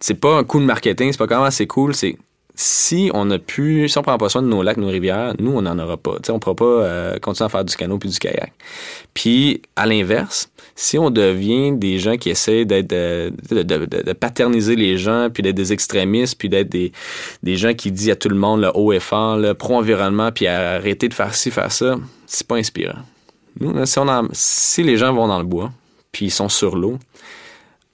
c'est 0.01 0.15
pas 0.19 0.39
un 0.39 0.45
coup 0.45 0.59
de 0.59 0.65
marketing, 0.65 1.13
c'est 1.13 1.19
pas 1.19 1.27
comment 1.27 1.51
c'est 1.51 1.67
cool, 1.67 1.95
c'est 1.95 2.17
si 2.55 3.11
on 3.15 3.31
a 3.31 3.39
pu, 3.39 3.89
si 3.89 3.97
on 3.99 4.03
prend 4.03 4.19
pas 4.19 4.29
soin 4.29 4.43
de 4.43 4.47
nos 4.47 4.63
lacs, 4.63 4.77
nos 4.77 4.89
rivières, 4.89 5.35
nous, 5.39 5.53
on 5.53 5.63
n'en 5.63 5.79
aura 5.79 5.97
pas. 5.97 6.17
On 6.29 6.33
on 6.33 6.35
ne 6.35 6.39
pourra 6.39 6.55
pas 6.55 6.65
euh, 6.65 7.19
continuer 7.19 7.47
à 7.47 7.49
faire 7.49 7.65
du 7.65 7.75
canot 7.75 7.99
puis 7.99 8.11
du 8.11 8.19
kayak. 8.19 8.53
Puis, 9.15 9.63
à 9.75 9.87
l'inverse, 9.87 10.51
si 10.75 10.99
on 10.99 11.11
devient 11.11 11.73
des 11.73 11.99
gens 11.99 12.17
qui 12.17 12.31
essaient 12.31 12.65
d'être 12.65 12.91
de, 12.91 14.13
paterniser 14.13 14.77
les 14.77 14.99
gens, 14.99 15.29
puis 15.33 15.43
d'être 15.43 15.57
des 15.57 15.73
extrémistes, 15.73 16.39
puis 16.39 16.49
d'être 16.49 16.69
des, 16.69 16.93
gens 17.57 17.75
qui 17.75 17.91
disent 17.91 18.11
à 18.11 18.17
tout 18.17 18.29
le 18.29 18.37
monde 18.37 18.61
le 18.61 18.71
haut 18.75 18.93
et 18.93 19.01
fort, 19.01 19.39
le 19.39 19.55
pro-environnement, 19.55 20.31
puis 20.31 20.47
arrêter 20.47 21.09
de 21.09 21.15
faire 21.15 21.35
ci, 21.35 21.51
faire 21.51 21.73
ça, 21.73 21.97
c'est 22.27 22.47
pas 22.47 22.57
inspirant. 22.57 23.01
Nous, 23.61 23.87
si, 23.87 23.99
si 24.33 24.83
les 24.83 24.97
gens 24.97 25.13
vont 25.15 25.29
dans 25.29 25.39
le 25.39 25.45
bois, 25.45 25.71
puis 26.11 26.27
ils 26.27 26.31
sont 26.31 26.49
sur 26.49 26.77
l'eau, 26.77 26.99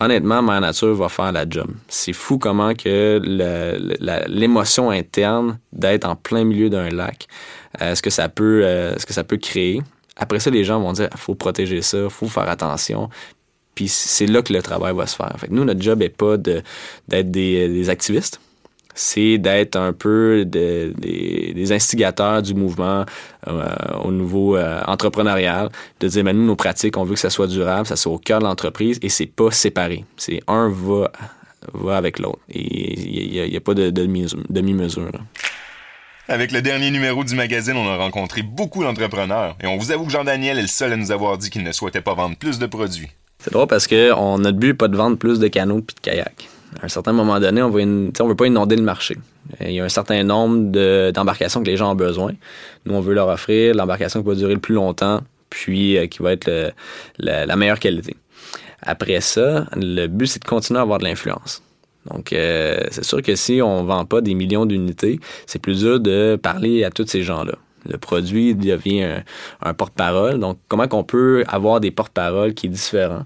honnêtement, 0.00 0.42
ma 0.42 0.60
nature 0.60 0.94
va 0.94 1.08
faire 1.08 1.32
la 1.32 1.48
job. 1.48 1.70
C'est 1.88 2.12
fou 2.12 2.38
comment 2.38 2.74
que 2.74 3.20
l'émotion 4.28 4.90
interne 4.90 5.58
d'être 5.72 6.04
en 6.04 6.16
plein 6.16 6.44
milieu 6.44 6.70
d'un 6.70 6.88
lac, 6.90 7.26
euh, 7.80 7.94
ce 7.94 8.02
que 8.02 8.10
ça 8.10 8.28
peut, 8.28 8.64
euh, 8.64 8.96
ce 8.98 9.06
que 9.06 9.12
ça 9.12 9.24
peut 9.24 9.38
créer? 9.38 9.82
Après 10.16 10.40
ça, 10.40 10.50
les 10.50 10.64
gens 10.64 10.80
vont 10.80 10.92
dire, 10.92 11.08
faut 11.16 11.34
protéger 11.34 11.82
ça, 11.82 12.08
faut 12.08 12.26
faire 12.26 12.48
attention. 12.48 13.08
Puis 13.74 13.88
c'est 13.88 14.26
là 14.26 14.42
que 14.42 14.52
le 14.52 14.62
travail 14.62 14.94
va 14.94 15.06
se 15.06 15.14
faire. 15.14 15.32
Fait 15.38 15.50
nous, 15.50 15.64
notre 15.64 15.80
job 15.80 16.02
est 16.02 16.08
pas 16.08 16.36
d'être 16.36 17.30
des 17.30 17.90
activistes 17.90 18.40
c'est 18.98 19.38
d'être 19.38 19.76
un 19.76 19.92
peu 19.92 20.44
des 20.44 21.72
instigateurs 21.72 22.42
du 22.42 22.52
mouvement 22.54 23.04
euh, 23.46 23.64
au 24.02 24.10
niveau 24.10 24.56
euh, 24.56 24.82
entrepreneurial, 24.86 25.68
de 26.00 26.08
dire, 26.08 26.24
mais 26.24 26.32
nous, 26.32 26.44
nos 26.44 26.56
pratiques, 26.56 26.96
on 26.96 27.04
veut 27.04 27.14
que 27.14 27.20
ça 27.20 27.30
soit 27.30 27.46
durable, 27.46 27.86
ça 27.86 27.94
soit 27.94 28.12
au 28.12 28.18
cœur 28.18 28.40
de 28.40 28.44
l'entreprise 28.44 28.98
et 29.00 29.08
c'est 29.08 29.26
pas 29.26 29.52
séparé. 29.52 30.04
C'est 30.16 30.40
un 30.48 30.68
va, 30.68 31.12
va 31.72 31.96
avec 31.96 32.18
l'autre. 32.18 32.40
Et 32.50 33.38
il 33.38 33.50
n'y 33.50 33.56
a, 33.56 33.60
pas 33.60 33.74
de, 33.74 33.90
demi-mesure. 33.90 35.12
Avec 36.26 36.50
le 36.50 36.60
dernier 36.60 36.90
numéro 36.90 37.22
du 37.22 37.36
magazine, 37.36 37.76
on 37.76 37.88
a 37.88 37.96
rencontré 37.96 38.42
beaucoup 38.42 38.82
d'entrepreneurs 38.82 39.56
et 39.62 39.68
on 39.68 39.76
vous 39.78 39.92
avoue 39.92 40.06
que 40.06 40.12
Jean-Daniel 40.12 40.58
est 40.58 40.62
le 40.62 40.68
seul 40.68 40.92
à 40.92 40.96
nous 40.96 41.12
avoir 41.12 41.38
dit 41.38 41.50
qu'il 41.50 41.62
ne 41.62 41.70
souhaitait 41.70 42.02
pas 42.02 42.14
vendre 42.14 42.36
plus 42.36 42.58
de 42.58 42.66
produits. 42.66 43.08
C'est 43.38 43.52
drôle 43.52 43.68
parce 43.68 43.86
que 43.86 44.12
on, 44.14 44.38
notre 44.38 44.58
but 44.58 44.68
n'est 44.68 44.74
pas 44.74 44.88
de 44.88 44.96
vendre 44.96 45.16
plus 45.16 45.38
de 45.38 45.46
canots 45.46 45.82
puis 45.82 45.94
de 45.94 46.00
kayaks 46.00 46.48
à 46.80 46.84
un 46.84 46.88
certain 46.88 47.12
moment 47.12 47.40
donné, 47.40 47.62
on 47.62 47.70
ne 47.70 48.28
veut 48.28 48.34
pas 48.34 48.46
inonder 48.46 48.76
le 48.76 48.82
marché. 48.82 49.16
Il 49.60 49.72
y 49.72 49.80
a 49.80 49.84
un 49.84 49.88
certain 49.88 50.22
nombre 50.22 51.10
d'embarcations 51.12 51.62
que 51.62 51.66
les 51.66 51.76
gens 51.76 51.92
ont 51.92 51.96
besoin. 51.96 52.32
Nous, 52.84 52.94
on 52.94 53.00
veut 53.00 53.14
leur 53.14 53.28
offrir 53.28 53.74
l'embarcation 53.74 54.22
qui 54.22 54.28
va 54.28 54.34
durer 54.34 54.54
le 54.54 54.60
plus 54.60 54.74
longtemps, 54.74 55.20
puis 55.50 55.96
euh, 55.96 56.06
qui 56.06 56.22
va 56.22 56.32
être 56.32 56.50
la, 57.18 57.56
meilleure 57.56 57.80
qualité. 57.80 58.16
Après 58.82 59.20
ça, 59.20 59.66
le 59.74 60.06
but, 60.06 60.26
c'est 60.26 60.42
de 60.42 60.48
continuer 60.48 60.78
à 60.78 60.82
avoir 60.82 60.98
de 60.98 61.04
l'influence. 61.04 61.62
Donc, 62.12 62.32
euh, 62.32 62.78
c'est 62.90 63.04
sûr 63.04 63.22
que 63.22 63.34
si 63.34 63.60
on 63.62 63.82
ne 63.82 63.86
vend 63.86 64.04
pas 64.04 64.20
des 64.20 64.34
millions 64.34 64.66
d'unités, 64.66 65.18
c'est 65.46 65.58
plus 65.58 65.80
dur 65.80 66.00
de 66.00 66.38
parler 66.40 66.84
à 66.84 66.90
tous 66.90 67.06
ces 67.06 67.22
gens-là 67.22 67.54
le 67.88 67.98
produit 67.98 68.54
devient 68.54 69.22
un, 69.62 69.74
porte-parole. 69.74 70.38
Donc, 70.38 70.58
comment 70.68 70.88
qu'on 70.88 71.04
peut 71.04 71.44
avoir 71.48 71.80
des 71.80 71.90
porte-paroles 71.90 72.54
qui 72.54 72.66
est 72.66 72.70
différent 72.70 73.24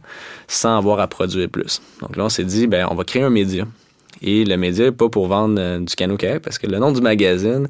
sans 0.49 0.77
avoir 0.77 1.01
à 1.01 1.09
produire 1.09 1.49
plus? 1.49 1.81
Donc 2.01 2.17
là, 2.17 2.25
on 2.25 2.29
s'est 2.29 2.45
dit, 2.45 2.67
ben, 2.67 2.87
on 2.91 2.95
va 2.95 3.05
créer 3.05 3.23
un 3.23 3.31
média. 3.31 3.67
Et 4.23 4.45
le 4.45 4.57
média 4.57 4.85
n'est 4.85 4.93
pas 4.93 5.09
pour 5.09 5.27
vendre 5.27 5.57
euh, 5.59 5.79
du 5.81 5.95
canot 5.97 6.17
parce 6.43 6.59
que 6.59 6.67
le 6.69 6.79
nom 6.79 6.93
du 6.93 7.01
magazine 7.01 7.67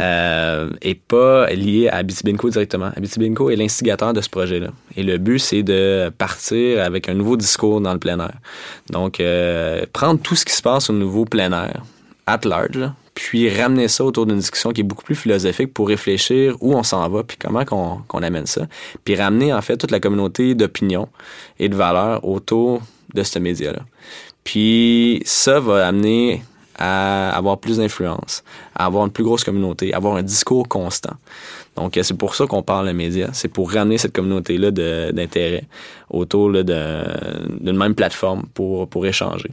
euh, 0.00 0.70
est 0.80 0.94
pas 0.94 1.50
lié 1.50 1.88
à 1.88 1.96
Abitibenco 1.96 2.50
directement. 2.50 2.90
Abitibenco 2.96 3.50
est 3.50 3.56
l'instigateur 3.56 4.12
de 4.12 4.20
ce 4.20 4.28
projet-là. 4.28 4.68
Et 4.96 5.02
le 5.02 5.18
but, 5.18 5.40
c'est 5.40 5.64
de 5.64 6.10
partir 6.16 6.82
avec 6.82 7.08
un 7.08 7.14
nouveau 7.14 7.36
discours 7.36 7.80
dans 7.80 7.92
le 7.92 7.98
plein 7.98 8.20
air. 8.20 8.34
Donc, 8.90 9.18
euh, 9.18 9.84
prendre 9.92 10.20
tout 10.20 10.36
ce 10.36 10.44
qui 10.44 10.52
se 10.52 10.62
passe 10.62 10.88
au 10.88 10.92
nouveau 10.92 11.24
plein 11.24 11.50
air, 11.52 11.82
at 12.26 12.40
large, 12.44 12.78
puis 13.18 13.50
ramener 13.50 13.88
ça 13.88 14.04
autour 14.04 14.26
d'une 14.26 14.38
discussion 14.38 14.70
qui 14.70 14.82
est 14.82 14.84
beaucoup 14.84 15.02
plus 15.02 15.16
philosophique 15.16 15.74
pour 15.74 15.88
réfléchir 15.88 16.54
où 16.60 16.74
on 16.76 16.84
s'en 16.84 17.08
va, 17.08 17.24
puis 17.24 17.36
comment 17.36 17.64
qu'on 17.64 18.22
amène 18.22 18.46
ça, 18.46 18.68
puis 19.04 19.16
ramener 19.16 19.52
en 19.52 19.60
fait 19.60 19.76
toute 19.76 19.90
la 19.90 19.98
communauté 19.98 20.54
d'opinion 20.54 21.08
et 21.58 21.68
de 21.68 21.74
valeurs 21.74 22.24
autour 22.24 22.80
de 23.14 23.24
ce 23.24 23.40
média-là. 23.40 23.80
Puis 24.44 25.20
ça 25.24 25.58
va 25.58 25.88
amener 25.88 26.44
à 26.76 27.36
avoir 27.36 27.58
plus 27.58 27.78
d'influence, 27.78 28.44
à 28.76 28.86
avoir 28.86 29.04
une 29.04 29.10
plus 29.10 29.24
grosse 29.24 29.42
communauté, 29.42 29.92
à 29.92 29.96
avoir 29.96 30.14
un 30.14 30.22
discours 30.22 30.68
constant. 30.68 31.14
Donc, 31.74 31.98
c'est 32.00 32.16
pour 32.16 32.36
ça 32.36 32.46
qu'on 32.46 32.62
parle 32.62 32.86
de 32.86 32.92
médias. 32.92 33.30
C'est 33.32 33.48
pour 33.48 33.72
ramener 33.72 33.98
cette 33.98 34.14
communauté-là 34.14 34.70
d'intérêt 35.10 35.64
autour 36.08 36.52
d'une 36.52 37.76
même 37.76 37.96
plateforme 37.96 38.44
pour, 38.54 38.88
pour 38.88 39.06
échanger. 39.06 39.50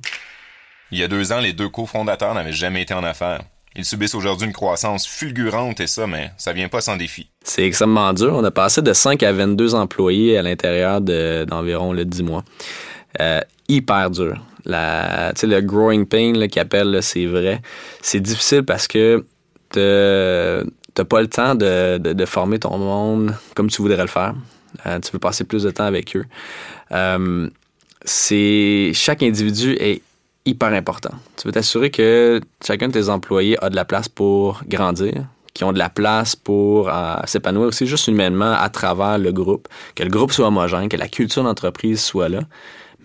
Il 0.91 0.99
y 0.99 1.03
a 1.03 1.07
deux 1.07 1.31
ans, 1.31 1.39
les 1.39 1.53
deux 1.53 1.69
cofondateurs 1.69 2.35
n'avaient 2.35 2.51
jamais 2.53 2.83
été 2.83 2.93
en 2.93 3.03
affaires. 3.03 3.41
Ils 3.77 3.85
subissent 3.85 4.15
aujourd'hui 4.15 4.47
une 4.47 4.53
croissance 4.53 5.05
fulgurante 5.05 5.81
et 5.81 5.87
ça, 5.87 6.07
mais 6.07 6.31
ça 6.37 6.53
vient 6.53 6.69
pas 6.69 6.81
sans 6.81 6.95
défi. 6.95 7.27
C'est 7.43 7.65
extrêmement 7.65 8.13
dur. 8.13 8.33
On 8.33 8.43
a 8.43 8.51
passé 8.51 8.81
de 8.81 8.93
5 8.93 9.21
à 9.23 9.33
22 9.33 9.75
employés 9.75 10.37
à 10.37 10.41
l'intérieur 10.41 11.01
d'environ 11.01 11.91
le 11.91 12.05
10 12.05 12.23
mois. 12.23 12.43
Euh, 13.19 13.41
hyper 13.67 14.09
dur. 14.11 14.41
La, 14.65 15.33
le 15.43 15.59
growing 15.61 16.05
pain 16.05 16.47
qui 16.47 16.59
appelle, 16.59 17.03
c'est 17.03 17.25
vrai. 17.25 17.61
C'est 18.01 18.21
difficile 18.21 18.63
parce 18.63 18.87
que 18.87 19.25
t'as 19.69 21.03
pas 21.03 21.21
le 21.21 21.27
temps 21.27 21.55
de, 21.55 22.25
former 22.25 22.59
ton 22.59 22.77
monde 22.77 23.35
comme 23.55 23.69
tu 23.69 23.81
voudrais 23.81 24.01
le 24.01 24.07
faire. 24.07 24.35
Euh, 24.85 24.99
tu 24.99 25.11
veux 25.11 25.19
passer 25.19 25.43
plus 25.43 25.63
de 25.63 25.71
temps 25.71 25.85
avec 25.85 26.15
eux. 26.15 26.25
Euh, 26.91 27.49
c'est 28.03 28.91
chaque 28.93 29.23
individu 29.23 29.73
est 29.79 30.01
hyper 30.45 30.73
important. 30.73 31.11
Tu 31.37 31.47
veux 31.47 31.51
t'assurer 31.51 31.89
que 31.91 32.39
chacun 32.65 32.87
de 32.87 32.93
tes 32.93 33.09
employés 33.09 33.57
a 33.63 33.69
de 33.69 33.75
la 33.75 33.85
place 33.85 34.07
pour 34.07 34.61
grandir, 34.67 35.25
qui 35.53 35.63
ont 35.63 35.73
de 35.73 35.79
la 35.79 35.89
place 35.89 36.35
pour 36.35 36.89
euh, 36.89 37.15
s'épanouir 37.25 37.67
aussi 37.67 37.87
juste 37.87 38.07
humainement 38.07 38.53
à 38.53 38.69
travers 38.69 39.17
le 39.17 39.31
groupe, 39.31 39.67
que 39.95 40.03
le 40.03 40.09
groupe 40.09 40.31
soit 40.31 40.47
homogène, 40.47 40.89
que 40.89 40.97
la 40.97 41.07
culture 41.07 41.43
d'entreprise 41.43 42.01
soit 42.01 42.29
là. 42.29 42.41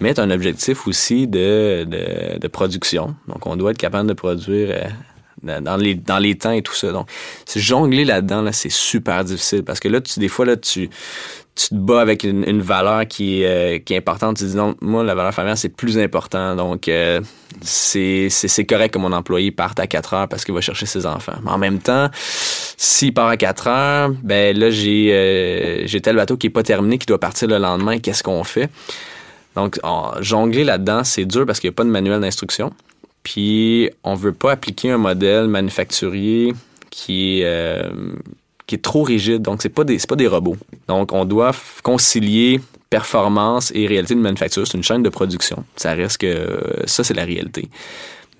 Mais 0.00 0.14
tu 0.14 0.20
un 0.20 0.30
objectif 0.30 0.86
aussi 0.86 1.28
de, 1.28 1.84
de, 1.84 2.48
production. 2.48 3.14
Donc, 3.28 3.46
on 3.46 3.56
doit 3.56 3.72
être 3.72 3.78
capable 3.78 4.08
de 4.08 4.14
produire 4.14 4.70
euh, 5.44 5.60
dans 5.60 5.76
les, 5.76 5.94
dans 5.94 6.18
les 6.18 6.36
temps 6.36 6.52
et 6.52 6.62
tout 6.62 6.74
ça. 6.74 6.90
Donc, 6.90 7.08
jongler 7.54 8.06
là-dedans, 8.06 8.40
là, 8.40 8.52
c'est 8.52 8.70
super 8.70 9.24
difficile 9.24 9.62
parce 9.62 9.78
que 9.78 9.88
là, 9.88 10.00
tu, 10.00 10.18
des 10.18 10.28
fois, 10.28 10.46
là, 10.46 10.56
tu, 10.56 10.88
tu 11.60 11.68
te 11.68 11.74
bats 11.74 12.00
avec 12.00 12.24
une, 12.24 12.62
valeur 12.62 13.06
qui, 13.06 13.44
euh, 13.44 13.78
qui 13.78 13.92
est 13.92 13.98
importante. 13.98 14.38
Tu 14.38 14.44
dis 14.44 14.56
non, 14.56 14.74
moi, 14.80 15.04
la 15.04 15.14
valeur 15.14 15.34
familiale, 15.34 15.58
c'est 15.58 15.68
plus 15.68 15.98
important. 15.98 16.56
Donc, 16.56 16.88
euh, 16.88 17.20
c'est 17.62 18.30
correct 18.66 18.94
que 18.94 18.98
mon 18.98 19.12
employé 19.12 19.50
parte 19.50 19.78
à 19.78 19.86
4 19.86 20.14
heures 20.14 20.28
parce 20.28 20.46
qu'il 20.46 20.54
va 20.54 20.62
chercher 20.62 20.86
ses 20.86 21.04
enfants. 21.04 21.34
Mais 21.44 21.50
en 21.50 21.58
même 21.58 21.78
temps, 21.78 22.08
s'il 22.14 23.12
part 23.12 23.28
à 23.28 23.36
4 23.36 23.66
heures, 23.66 24.10
ben 24.22 24.56
là, 24.56 24.70
j'ai 24.70 25.10
euh, 25.12 26.00
tel 26.02 26.16
bateau 26.16 26.38
qui 26.38 26.46
est 26.46 26.50
pas 26.50 26.62
terminé, 26.62 26.96
qui 26.96 27.06
doit 27.06 27.20
partir 27.20 27.48
le 27.48 27.58
lendemain. 27.58 27.98
Qu'est-ce 27.98 28.22
qu'on 28.22 28.42
fait? 28.42 28.70
Donc, 29.54 29.78
jongler 30.20 30.64
là-dedans, 30.64 31.04
c'est 31.04 31.26
dur 31.26 31.44
parce 31.44 31.60
qu'il 31.60 31.68
n'y 31.68 31.74
a 31.74 31.76
pas 31.76 31.84
de 31.84 31.90
manuel 31.90 32.20
d'instruction. 32.20 32.72
Puis, 33.22 33.90
on 34.02 34.14
veut 34.14 34.32
pas 34.32 34.52
appliquer 34.52 34.92
un 34.92 34.98
modèle 34.98 35.46
manufacturier 35.48 36.54
qui 36.90 37.40
euh, 37.44 37.90
qui 38.70 38.76
est 38.76 38.78
trop 38.78 39.02
rigide. 39.02 39.42
Donc, 39.42 39.62
c'est 39.62 39.68
pas 39.68 39.82
des, 39.82 39.98
pas 39.98 40.14
des 40.14 40.28
robots. 40.28 40.56
Donc, 40.86 41.12
on 41.12 41.24
doit 41.24 41.50
concilier 41.82 42.60
performance 42.88 43.72
et 43.74 43.88
réalité 43.88 44.14
de 44.14 44.20
manufacture. 44.20 44.64
C'est 44.64 44.78
une 44.78 44.84
chaîne 44.84 45.02
de 45.02 45.08
production. 45.08 45.64
Ça 45.74 45.92
reste 45.94 46.18
que 46.18 46.60
ça, 46.84 47.02
c'est 47.02 47.14
la 47.14 47.24
réalité. 47.24 47.68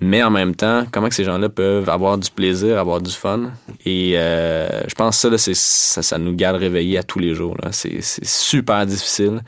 Mais 0.00 0.22
en 0.22 0.30
même 0.30 0.54
temps, 0.54 0.84
comment 0.92 1.08
que 1.08 1.14
ces 1.16 1.24
gens-là 1.24 1.48
peuvent 1.48 1.90
avoir 1.90 2.16
du 2.16 2.30
plaisir, 2.30 2.78
avoir 2.78 3.00
du 3.00 3.10
fun? 3.10 3.50
Et 3.84 4.12
euh, 4.14 4.68
je 4.86 4.94
pense 4.94 5.20
que 5.20 5.36
ça, 5.36 5.54
ça, 5.54 6.02
ça, 6.02 6.18
nous 6.18 6.34
garde 6.34 6.56
réveillés 6.56 6.96
à 6.96 7.02
tous 7.02 7.18
les 7.18 7.34
jours. 7.34 7.56
C'est 7.72 8.00
super 8.24 8.86
difficile. 8.86 9.42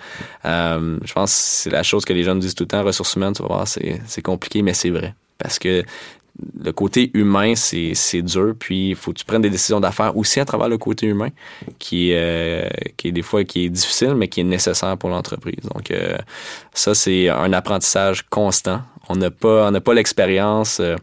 Euh, 0.44 0.98
je 1.04 1.12
pense 1.12 1.32
que 1.32 1.38
c'est 1.40 1.70
la 1.70 1.84
chose 1.84 2.04
que 2.04 2.12
les 2.12 2.24
nous 2.24 2.40
disent 2.40 2.56
tout 2.56 2.64
le 2.64 2.68
temps, 2.68 2.82
ressources 2.82 3.14
humaines, 3.14 3.34
tu 3.34 3.42
vas 3.42 3.48
voir, 3.48 3.68
c'est 3.68 4.22
compliqué, 4.22 4.62
mais 4.62 4.74
c'est 4.74 4.90
vrai. 4.90 5.14
Parce 5.38 5.58
que 5.58 5.84
le 6.62 6.72
côté 6.72 7.10
humain, 7.14 7.54
c'est 7.54 8.22
dur. 8.22 8.54
Puis 8.58 8.90
il 8.90 8.96
faut 8.96 9.12
que 9.12 9.18
tu 9.18 9.24
prennes 9.24 9.42
des 9.42 9.50
décisions 9.50 9.80
d'affaires 9.80 10.16
aussi 10.16 10.40
à 10.40 10.44
travers 10.44 10.68
le 10.68 10.78
côté 10.78 11.06
humain, 11.06 11.28
qui, 11.78 12.12
euh, 12.12 12.68
est 13.04 13.12
des 13.12 13.22
fois 13.22 13.44
qui 13.44 13.66
est 13.66 13.70
difficile, 13.70 14.14
mais 14.14 14.28
qui 14.28 14.40
est 14.40 14.44
nécessaire 14.44 14.96
pour 14.96 15.10
l'entreprise. 15.10 15.64
Donc 15.74 15.90
euh, 15.90 16.16
ça, 16.72 16.94
c'est 16.94 17.28
un 17.28 17.52
apprentissage 17.52 18.22
constant. 18.28 18.82
On 19.08 19.16
n'a 19.16 19.30
pas, 19.30 19.72
pas 19.80 19.94
l'expérience, 19.94 20.80
euh, 20.80 20.96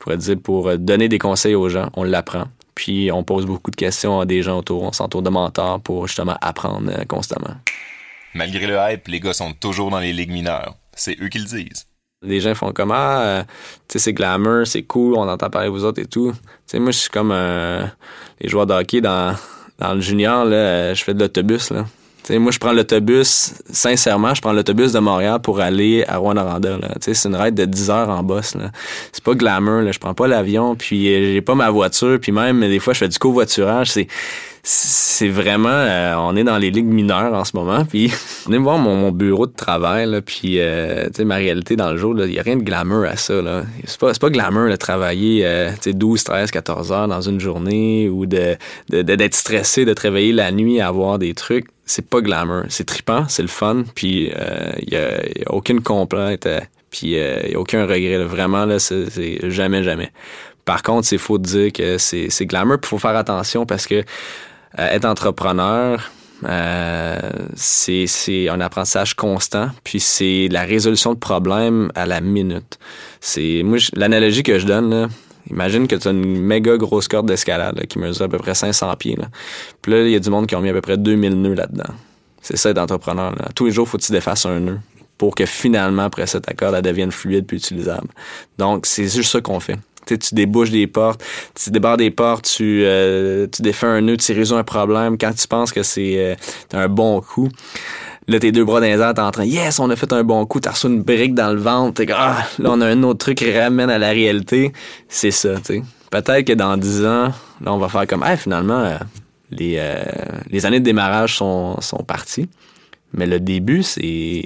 pourrait 0.00 0.18
dire, 0.18 0.36
pour 0.42 0.76
donner 0.78 1.08
des 1.08 1.18
conseils 1.18 1.54
aux 1.54 1.68
gens. 1.68 1.90
On 1.94 2.04
l'apprend. 2.04 2.44
Puis 2.74 3.10
on 3.10 3.24
pose 3.24 3.44
beaucoup 3.44 3.72
de 3.72 3.76
questions 3.76 4.20
à 4.20 4.26
des 4.26 4.42
gens 4.42 4.58
autour. 4.58 4.82
On 4.84 4.92
s'entoure 4.92 5.22
de 5.22 5.30
mentors 5.30 5.80
pour 5.80 6.06
justement 6.06 6.36
apprendre 6.40 6.92
constamment. 7.08 7.56
Malgré 8.34 8.66
le 8.66 8.76
hype, 8.78 9.08
les 9.08 9.18
gars 9.18 9.32
sont 9.32 9.52
toujours 9.52 9.90
dans 9.90 9.98
les 9.98 10.12
ligues 10.12 10.30
mineures. 10.30 10.76
C'est 10.94 11.20
eux 11.20 11.28
qui 11.28 11.38
le 11.38 11.44
disent. 11.44 11.87
Les 12.22 12.40
gens 12.40 12.54
font 12.54 12.72
comme 12.72 12.90
Ah, 12.90 13.20
euh, 13.20 13.42
tu 13.86 13.92
sais, 13.92 13.98
c'est 14.00 14.12
glamour, 14.12 14.66
c'est 14.66 14.82
cool, 14.82 15.14
on 15.14 15.28
entend 15.28 15.50
parler 15.50 15.68
vous 15.68 15.84
autres 15.84 16.02
et 16.02 16.06
tout. 16.06 16.32
Tu 16.32 16.38
sais, 16.66 16.78
moi, 16.80 16.90
je 16.90 16.98
suis 16.98 17.10
comme 17.10 17.30
euh, 17.32 17.84
les 18.40 18.48
joueurs 18.48 18.66
de 18.66 18.74
hockey 18.74 19.00
dans, 19.00 19.36
dans 19.78 19.94
le 19.94 20.00
junior, 20.00 20.44
là, 20.44 20.56
euh, 20.56 20.94
je 20.96 21.04
fais 21.04 21.14
de 21.14 21.20
l'autobus, 21.20 21.70
là. 21.70 21.84
Tu 22.24 22.32
sais, 22.32 22.38
moi, 22.40 22.50
je 22.50 22.58
prends 22.58 22.72
l'autobus, 22.72 23.54
sincèrement, 23.70 24.34
je 24.34 24.40
prends 24.40 24.52
l'autobus 24.52 24.92
de 24.92 24.98
Montréal 24.98 25.38
pour 25.40 25.60
aller 25.60 26.04
à 26.08 26.16
Rouen-Noranda. 26.16 26.78
C'est 27.00 27.28
une 27.28 27.36
ride 27.36 27.54
de 27.54 27.64
10 27.64 27.90
heures 27.90 28.10
en 28.10 28.24
boss. 28.24 28.56
C'est 29.12 29.22
pas 29.22 29.34
glamour. 29.34 29.82
Là. 29.82 29.92
Je 29.92 29.98
prends 30.00 30.14
pas 30.14 30.26
l'avion, 30.26 30.74
puis 30.74 31.04
j'ai 31.04 31.40
pas 31.40 31.54
ma 31.54 31.70
voiture, 31.70 32.18
puis 32.20 32.32
même 32.32 32.60
des 32.60 32.80
fois, 32.80 32.94
je 32.94 32.98
fais 32.98 33.08
du 33.08 33.18
covoiturage. 33.18 33.92
C'est 33.92 34.08
c'est 34.70 35.30
vraiment 35.30 35.70
euh, 35.70 36.14
on 36.18 36.36
est 36.36 36.44
dans 36.44 36.58
les 36.58 36.70
ligues 36.70 36.84
mineures 36.84 37.32
en 37.32 37.46
ce 37.46 37.56
moment 37.56 37.86
puis 37.86 38.12
on 38.46 38.52
est 38.52 38.58
voir 38.58 38.76
mon, 38.76 39.10
bureau 39.12 39.46
de 39.46 39.52
travail 39.52 40.06
là 40.06 40.20
puis 40.20 40.60
euh, 40.60 41.06
tu 41.06 41.14
sais 41.14 41.24
ma 41.24 41.36
réalité 41.36 41.74
dans 41.74 41.90
le 41.90 41.96
jour 41.96 42.14
il 42.18 42.34
y 42.34 42.38
a 42.38 42.42
rien 42.42 42.56
de 42.56 42.62
glamour 42.62 43.06
à 43.06 43.16
ça 43.16 43.40
là. 43.40 43.62
C'est 43.86 43.98
pas 43.98 44.12
c'est 44.12 44.20
pas 44.20 44.28
glamour 44.28 44.68
de 44.68 44.76
travailler 44.76 45.46
euh, 45.46 45.70
tu 45.70 45.90
sais 45.90 45.92
12 45.94 46.22
13 46.22 46.50
14 46.50 46.92
heures 46.92 47.08
dans 47.08 47.22
une 47.22 47.40
journée 47.40 48.10
ou 48.10 48.26
de 48.26 48.56
d'être 48.90 49.34
stressé 49.34 49.86
de 49.86 49.94
te 49.94 50.02
réveiller 50.02 50.34
la 50.34 50.52
nuit 50.52 50.82
à 50.82 50.88
avoir 50.88 51.18
des 51.18 51.32
trucs. 51.32 51.68
C'est 51.86 52.06
pas 52.06 52.20
glamour. 52.20 52.64
C'est 52.68 52.84
tripant 52.84 53.24
c'est 53.28 53.40
le 53.40 53.48
fun 53.48 53.84
puis 53.94 54.30
il 54.82 54.92
y 54.92 54.96
a, 54.96 55.20
aucune 55.46 55.80
complainte 55.80 56.46
puis 56.90 57.12
il 57.12 57.52
y 57.52 57.54
a 57.54 57.58
aucun 57.58 57.86
regret 57.86 58.22
vraiment 58.22 58.66
là 58.66 58.78
c'est 58.78 59.48
jamais 59.50 59.82
jamais. 59.82 60.12
Par 60.66 60.82
contre, 60.82 61.08
c'est 61.08 61.16
faux 61.16 61.38
de 61.38 61.44
dire 61.44 61.72
que 61.72 61.96
c'est 61.96 62.44
glamour. 62.44 62.76
Il 62.82 62.86
faut 62.86 62.98
faire 62.98 63.16
attention 63.16 63.64
parce 63.64 63.86
que 63.86 64.04
euh, 64.78 64.88
être 64.88 65.04
entrepreneur, 65.04 66.10
euh, 66.44 67.18
c'est 67.54 68.48
un 68.48 68.60
apprentissage 68.60 69.14
constant, 69.14 69.70
puis 69.84 70.00
c'est 70.00 70.48
la 70.50 70.62
résolution 70.62 71.14
de 71.14 71.18
problèmes 71.18 71.90
à 71.94 72.06
la 72.06 72.20
minute. 72.20 72.78
C'est 73.20 73.62
moi 73.64 73.78
l'analogie 73.94 74.42
que 74.42 74.58
je 74.58 74.66
donne 74.66 75.08
Imagine 75.50 75.88
que 75.88 75.96
tu 75.96 76.08
as 76.08 76.10
une 76.10 76.40
méga 76.40 76.76
grosse 76.76 77.08
corde 77.08 77.26
d'escalade 77.26 77.86
qui 77.86 77.98
mesure 77.98 78.26
à 78.26 78.28
peu 78.28 78.38
près 78.38 78.54
500 78.54 78.94
pieds. 78.96 79.16
Là. 79.16 79.28
Là, 79.86 80.02
il 80.02 80.10
y 80.10 80.14
a 80.14 80.18
du 80.18 80.30
monde 80.30 80.46
qui 80.46 80.54
ont 80.54 80.60
mis 80.60 80.68
à 80.68 80.72
peu 80.72 80.80
près 80.80 80.98
2000 80.98 81.40
nœuds 81.40 81.54
là-dedans. 81.54 81.94
C'est 82.42 82.56
ça 82.56 82.72
d'entrepreneur. 82.72 83.34
Tous 83.54 83.66
les 83.66 83.72
jours, 83.72 83.88
faut 83.88 83.98
que 83.98 84.02
tu 84.02 84.12
défasses 84.12 84.46
un 84.46 84.60
nœud 84.60 84.78
pour 85.16 85.34
que 85.34 85.46
finalement, 85.46 86.02
après 86.02 86.26
ça, 86.26 86.40
ta 86.40 86.54
corde 86.54 86.74
elle 86.74 86.82
devienne 86.82 87.10
fluide 87.10 87.46
puis 87.46 87.56
utilisable. 87.56 88.08
Donc, 88.58 88.86
c'est 88.86 89.08
juste 89.08 89.32
ça 89.32 89.40
qu'on 89.40 89.58
fait 89.58 89.78
tu 90.14 90.34
débouches 90.34 90.70
des 90.70 90.86
portes, 90.86 91.22
tu 91.54 91.70
débarres 91.70 91.96
des 91.96 92.10
portes, 92.10 92.44
tu, 92.44 92.82
euh, 92.84 93.46
tu 93.50 93.62
défais 93.62 93.86
un 93.86 94.00
nœud, 94.00 94.16
tu 94.16 94.32
résous 94.32 94.56
un 94.56 94.64
problème 94.64 95.18
quand 95.18 95.34
tu 95.34 95.46
penses 95.48 95.72
que 95.72 95.82
c'est 95.82 96.14
euh, 96.18 96.34
un 96.72 96.88
bon 96.88 97.20
coup. 97.20 97.48
Là, 98.26 98.38
tes 98.38 98.52
deux 98.52 98.64
bras 98.64 98.80
dans 98.80 98.86
les 98.86 99.00
airs, 99.00 99.14
t'es 99.14 99.20
en 99.20 99.30
train, 99.30 99.44
yes, 99.44 99.78
on 99.78 99.88
a 99.88 99.96
fait 99.96 100.12
un 100.12 100.22
bon 100.22 100.44
coup, 100.44 100.60
t'as 100.60 100.72
reçu 100.72 100.86
une 100.86 101.02
brique 101.02 101.34
dans 101.34 101.52
le 101.52 101.58
ventre, 101.58 102.04
t'es 102.04 102.12
ah, 102.12 102.46
là, 102.58 102.70
on 102.72 102.80
a 102.80 102.86
un 102.86 103.02
autre 103.02 103.18
truc 103.18 103.38
qui 103.38 103.58
ramène 103.58 103.88
à 103.88 103.98
la 103.98 104.10
réalité. 104.10 104.72
C'est 105.08 105.30
ça, 105.30 105.54
tu. 105.64 105.82
Peut-être 106.10 106.44
que 106.44 106.52
dans 106.52 106.76
dix 106.76 107.04
ans, 107.04 107.32
là, 107.60 107.72
on 107.72 107.78
va 107.78 107.88
faire 107.88 108.06
comme, 108.06 108.22
ah, 108.22 108.36
finalement, 108.36 108.80
euh, 108.80 108.98
les, 109.50 109.82
les 110.50 110.66
années 110.66 110.80
de 110.80 110.84
démarrage 110.84 111.36
sont, 111.36 111.80
sont 111.80 112.02
parties. 112.04 112.48
Mais 113.12 113.26
le 113.26 113.40
début, 113.40 113.82
c'est, 113.82 114.42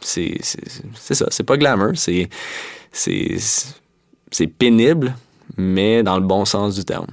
c'est, 0.00 0.38
c'est 0.94 1.14
ça, 1.14 1.26
c'est 1.30 1.44
pas 1.44 1.56
glamour, 1.56 1.92
c'est, 1.94 2.28
c'est, 2.90 3.36
c'est 4.32 4.48
pénible, 4.48 5.14
mais 5.56 6.02
dans 6.02 6.16
le 6.16 6.24
bon 6.24 6.44
sens 6.44 6.74
du 6.74 6.84
terme. 6.84 7.06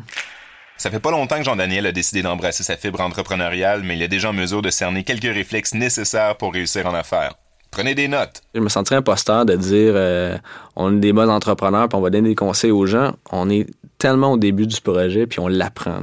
Ça 0.77 0.89
fait 0.89 0.99
pas 0.99 1.11
longtemps 1.11 1.37
que 1.37 1.43
Jean-Daniel 1.43 1.85
a 1.87 1.91
décidé 1.91 2.21
d'embrasser 2.21 2.63
sa 2.63 2.77
fibre 2.77 3.01
entrepreneuriale, 3.01 3.83
mais 3.83 3.97
il 3.97 4.01
est 4.01 4.07
déjà 4.07 4.29
en 4.29 4.33
mesure 4.33 4.61
de 4.61 4.69
cerner 4.69 5.03
quelques 5.03 5.23
réflexes 5.23 5.73
nécessaires 5.73 6.37
pour 6.37 6.53
réussir 6.53 6.85
en 6.87 6.93
affaires. 6.93 7.35
Prenez 7.69 7.95
des 7.95 8.07
notes. 8.07 8.41
Je 8.55 8.61
me 8.61 8.69
sentirais 8.69 8.95
imposteur 8.95 9.45
de 9.45 9.55
dire 9.55 9.91
euh, 9.95 10.37
on 10.75 10.95
est 10.95 10.99
des 10.99 11.13
bons 11.13 11.29
entrepreneurs 11.29 11.87
puis 11.89 11.97
on 11.97 12.01
va 12.01 12.09
donner 12.09 12.29
des 12.29 12.35
conseils 12.35 12.71
aux 12.71 12.85
gens. 12.85 13.13
On 13.31 13.49
est 13.49 13.67
tellement 13.97 14.31
au 14.31 14.37
début 14.37 14.65
du 14.65 14.79
projet 14.81 15.27
puis 15.27 15.39
on 15.39 15.47
l'apprend. 15.47 15.99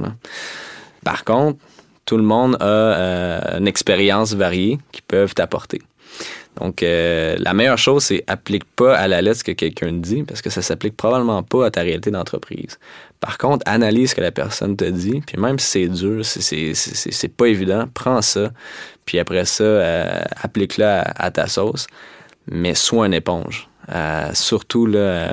Par 1.03 1.25
contre, 1.25 1.59
tout 2.05 2.17
le 2.17 2.23
monde 2.23 2.55
a 2.61 2.65
euh, 2.65 3.57
une 3.57 3.67
expérience 3.67 4.33
variée 4.33 4.77
qui 4.91 5.01
peuvent 5.01 5.33
t'apporter. 5.33 5.81
Donc, 6.59 6.81
euh, 6.81 7.35
la 7.39 7.53
meilleure 7.53 7.77
chose, 7.77 8.03
c'est 8.03 8.23
applique 8.27 8.63
pas 8.63 8.95
à 8.95 9.07
la 9.07 9.21
lettre 9.21 9.39
ce 9.39 9.43
que 9.43 9.51
quelqu'un 9.51 9.91
dit, 9.91 10.23
parce 10.23 10.41
que 10.41 10.49
ça 10.49 10.61
s'applique 10.61 10.97
probablement 10.97 11.43
pas 11.43 11.67
à 11.67 11.71
ta 11.71 11.81
réalité 11.81 12.11
d'entreprise. 12.11 12.79
Par 13.19 13.37
contre, 13.37 13.63
analyse 13.65 14.11
ce 14.11 14.15
que 14.15 14.21
la 14.21 14.31
personne 14.31 14.75
te 14.75 14.85
dit, 14.85 15.21
puis 15.25 15.37
même 15.37 15.59
si 15.59 15.67
c'est 15.67 15.87
dur, 15.87 16.25
c'est 16.25 17.35
pas 17.35 17.47
évident, 17.47 17.87
prends 17.93 18.21
ça, 18.21 18.51
puis 19.05 19.19
après 19.19 19.45
ça, 19.45 19.63
euh, 19.63 20.21
applique-le 20.41 20.85
à, 20.85 21.31
ta 21.31 21.47
sauce, 21.47 21.87
mais 22.49 22.75
sois 22.75 23.07
une 23.07 23.13
éponge. 23.13 23.69
Euh, 23.93 24.29
surtout, 24.33 24.85
là, 24.85 25.31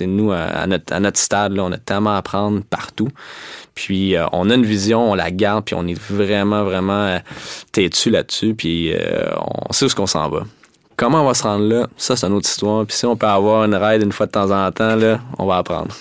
nous, 0.00 0.32
à 0.32 0.66
notre, 0.66 0.92
à 0.92 1.00
notre 1.00 1.18
stade, 1.18 1.52
là, 1.52 1.64
on 1.64 1.72
a 1.72 1.78
tellement 1.78 2.14
à 2.14 2.18
apprendre 2.18 2.62
partout. 2.68 3.08
Puis, 3.74 4.16
on 4.32 4.50
a 4.50 4.54
une 4.54 4.66
vision, 4.66 5.12
on 5.12 5.14
la 5.14 5.30
garde, 5.30 5.64
puis 5.64 5.74
on 5.74 5.86
est 5.86 6.00
vraiment, 6.00 6.64
vraiment 6.64 7.18
têtu 7.70 8.10
là-dessus, 8.10 8.54
puis 8.54 8.92
on 9.68 9.72
sait 9.72 9.84
où 9.84 9.88
ce 9.88 9.94
qu'on 9.94 10.06
s'en 10.06 10.28
va. 10.28 10.44
Comment 11.02 11.22
on 11.22 11.26
va 11.26 11.34
se 11.34 11.42
rendre 11.42 11.66
là, 11.66 11.88
ça, 11.96 12.14
c'est 12.14 12.28
une 12.28 12.32
autre 12.34 12.48
histoire. 12.48 12.86
Puis 12.86 12.96
si 12.96 13.06
on 13.06 13.16
peut 13.16 13.26
avoir 13.26 13.64
une 13.64 13.74
ride 13.74 14.02
une 14.02 14.12
fois 14.12 14.26
de 14.26 14.30
temps 14.30 14.52
en 14.52 14.70
temps, 14.70 14.94
là, 14.94 15.18
on 15.36 15.46
va 15.46 15.56
apprendre. 15.56 15.92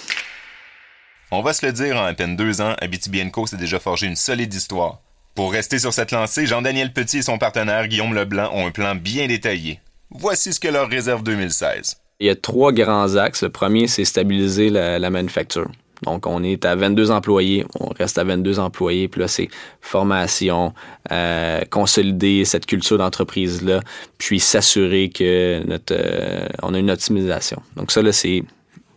On 1.31 1.41
va 1.41 1.53
se 1.53 1.65
le 1.65 1.71
dire, 1.71 1.97
en 1.97 2.05
à 2.05 2.13
peine 2.13 2.35
deux 2.35 2.61
ans, 2.61 2.75
Abitibi 2.79 3.19
s'est 3.47 3.57
déjà 3.57 3.79
forgé 3.79 4.05
une 4.05 4.15
solide 4.15 4.53
histoire. 4.53 4.99
Pour 5.33 5.53
rester 5.53 5.79
sur 5.79 5.91
cette 5.91 6.11
lancée, 6.11 6.45
Jean-Daniel 6.45 6.93
Petit 6.93 7.17
et 7.17 7.21
son 7.23 7.39
partenaire 7.39 7.87
Guillaume 7.87 8.13
Leblanc 8.13 8.51
ont 8.53 8.67
un 8.67 8.69
plan 8.69 8.93
bien 8.93 9.25
détaillé. 9.25 9.79
Voici 10.11 10.53
ce 10.53 10.59
que 10.59 10.67
leur 10.67 10.87
réserve 10.87 11.23
2016. 11.23 11.97
Il 12.19 12.27
y 12.27 12.29
a 12.29 12.35
trois 12.35 12.71
grands 12.71 13.15
axes. 13.15 13.41
Le 13.41 13.49
premier, 13.49 13.87
c'est 13.87 14.05
stabiliser 14.05 14.69
la, 14.69 15.09
manufacture. 15.09 15.71
Donc, 16.03 16.25
on 16.25 16.43
est 16.43 16.65
à 16.65 16.75
22 16.75 17.11
employés, 17.11 17.65
on 17.79 17.89
reste 17.89 18.17
à 18.17 18.23
22 18.23 18.59
employés, 18.59 19.07
puis 19.07 19.21
là, 19.21 19.27
c'est 19.27 19.49
formation, 19.81 20.73
euh, 21.11 21.61
consolider 21.69 22.43
cette 22.43 22.65
culture 22.65 22.97
d'entreprise-là, 22.97 23.81
puis 24.17 24.39
s'assurer 24.39 25.09
que 25.09 25.63
notre, 25.67 25.93
euh, 25.95 26.47
on 26.63 26.73
a 26.73 26.79
une 26.79 26.89
optimisation. 26.89 27.61
Donc, 27.75 27.91
ça, 27.91 28.01
là, 28.01 28.11
c'est 28.11 28.43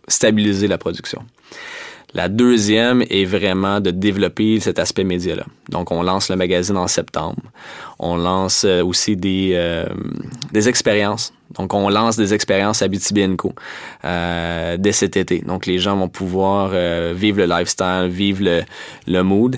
stabiliser 0.08 0.66
la 0.66 0.78
production. 0.78 1.22
La 2.14 2.28
deuxième 2.28 3.02
est 3.10 3.24
vraiment 3.24 3.80
de 3.80 3.90
développer 3.90 4.60
cet 4.60 4.78
aspect 4.78 5.02
média-là. 5.02 5.44
Donc, 5.68 5.90
on 5.90 6.00
lance 6.00 6.30
le 6.30 6.36
magazine 6.36 6.76
en 6.76 6.86
septembre. 6.86 7.42
On 7.98 8.16
lance 8.16 8.64
euh, 8.64 8.84
aussi 8.84 9.16
des, 9.16 9.50
euh, 9.54 9.84
des 10.52 10.68
expériences. 10.68 11.32
Donc, 11.56 11.74
on 11.74 11.88
lance 11.88 12.16
des 12.16 12.32
expériences 12.32 12.82
à 12.82 12.88
BTB 12.88 13.36
euh, 14.04 14.76
dès 14.76 14.92
cet 14.92 15.16
été. 15.16 15.40
Donc, 15.40 15.66
les 15.66 15.80
gens 15.80 15.96
vont 15.96 16.08
pouvoir 16.08 16.70
euh, 16.72 17.12
vivre 17.16 17.38
le 17.38 17.46
lifestyle, 17.46 18.06
vivre 18.08 18.44
le, 18.44 18.62
le 19.08 19.22
mood 19.22 19.56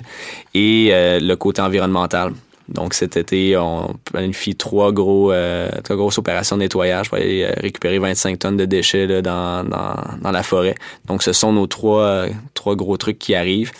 et 0.55 0.89
le 0.91 1.35
côté 1.35 1.61
environnemental. 1.61 2.33
Donc 2.69 2.93
cet 2.93 3.15
été, 3.15 3.55
on 3.57 3.95
planifie 4.03 4.55
trois 4.55 4.91
gros 4.91 5.31
euh, 5.31 5.69
trois 5.83 5.95
grosses 5.95 6.17
opérations 6.17 6.57
de 6.57 6.63
nettoyage 6.63 7.09
pour 7.09 7.17
aller 7.17 7.43
euh, 7.43 7.53
récupérer 7.57 7.97
25 7.99 8.39
tonnes 8.39 8.57
de 8.57 8.65
déchets 8.65 9.07
là, 9.07 9.21
dans, 9.21 9.63
dans, 9.63 9.95
dans, 10.21 10.31
la 10.31 10.43
forêt. 10.43 10.75
Donc 11.05 11.23
ce 11.23 11.31
sont 11.31 11.53
nos 11.53 11.67
trois 11.67 12.25
trois 12.53 12.75
gros 12.75 12.97
trucs 12.97 13.19
qui 13.19 13.35
arrivent. 13.35 13.71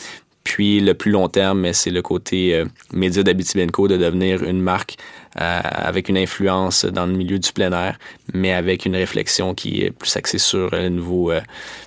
Puis 0.44 0.80
le 0.80 0.94
plus 0.94 1.12
long 1.12 1.28
terme, 1.28 1.74
c'est 1.74 1.90
le 1.90 2.02
côté 2.02 2.56
euh, 2.56 2.66
média 2.94 3.22
d'Abitibenco 3.22 3.90
de 3.90 3.98
devenir 3.98 4.44
une 4.44 4.62
marque 4.62 4.96
euh, 5.42 5.60
avec 5.62 6.08
une 6.08 6.18
influence 6.18 6.86
dans 6.86 7.06
le 7.06 7.12
milieu 7.12 7.38
du 7.38 7.52
plein 7.52 7.74
air, 7.74 8.00
mais 8.34 8.54
avec 8.54 8.86
une 8.86 8.96
réflexion 8.96 9.54
qui 9.54 9.82
est 9.82 9.92
plus 9.92 10.16
axée 10.16 10.38
sur 10.38 10.70
le 10.70 10.88
niveau 10.88 11.34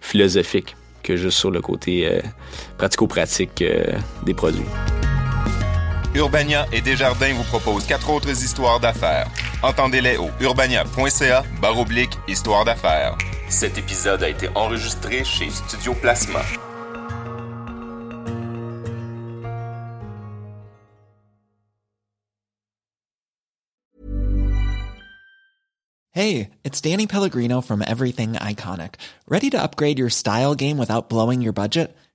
philosophique 0.03 0.77
que 1.03 1.17
juste 1.17 1.39
sur 1.39 1.51
le 1.51 1.63
côté 1.63 2.21
pratico-pratique 2.77 3.65
des 4.27 4.35
produits. 4.35 4.67
Urbania 6.15 6.67
et 6.73 6.81
Desjardins 6.81 7.33
vous 7.35 7.45
proposent 7.45 7.87
quatre 7.87 8.11
autres 8.11 8.31
histoires 8.31 8.81
d'affaires. 8.81 9.29
Entendez-les 9.63 10.17
au 10.17 10.29
urbania.ca 10.41 11.45
baroblique 11.61 12.19
histoire 12.27 12.65
d'affaires. 12.65 13.17
Cet 13.49 13.79
épisode 13.79 14.23
a 14.23 14.29
été 14.29 14.49
enregistré 14.57 15.25
chez 15.25 15.51
Studio 15.51 15.95
Plasma. 15.95 16.41
Hey, 26.13 26.51
it's 26.65 26.81
Danny 26.81 27.07
Pellegrino 27.07 27.61
from 27.61 27.83
Everything 27.87 28.33
Iconic. 28.33 28.97
Ready 29.29 29.49
to 29.51 29.63
upgrade 29.63 29.99
your 29.99 30.11
style 30.11 30.57
game 30.57 30.77
without 30.77 31.09
blowing 31.09 31.41
your 31.41 31.53
budget? 31.53 31.97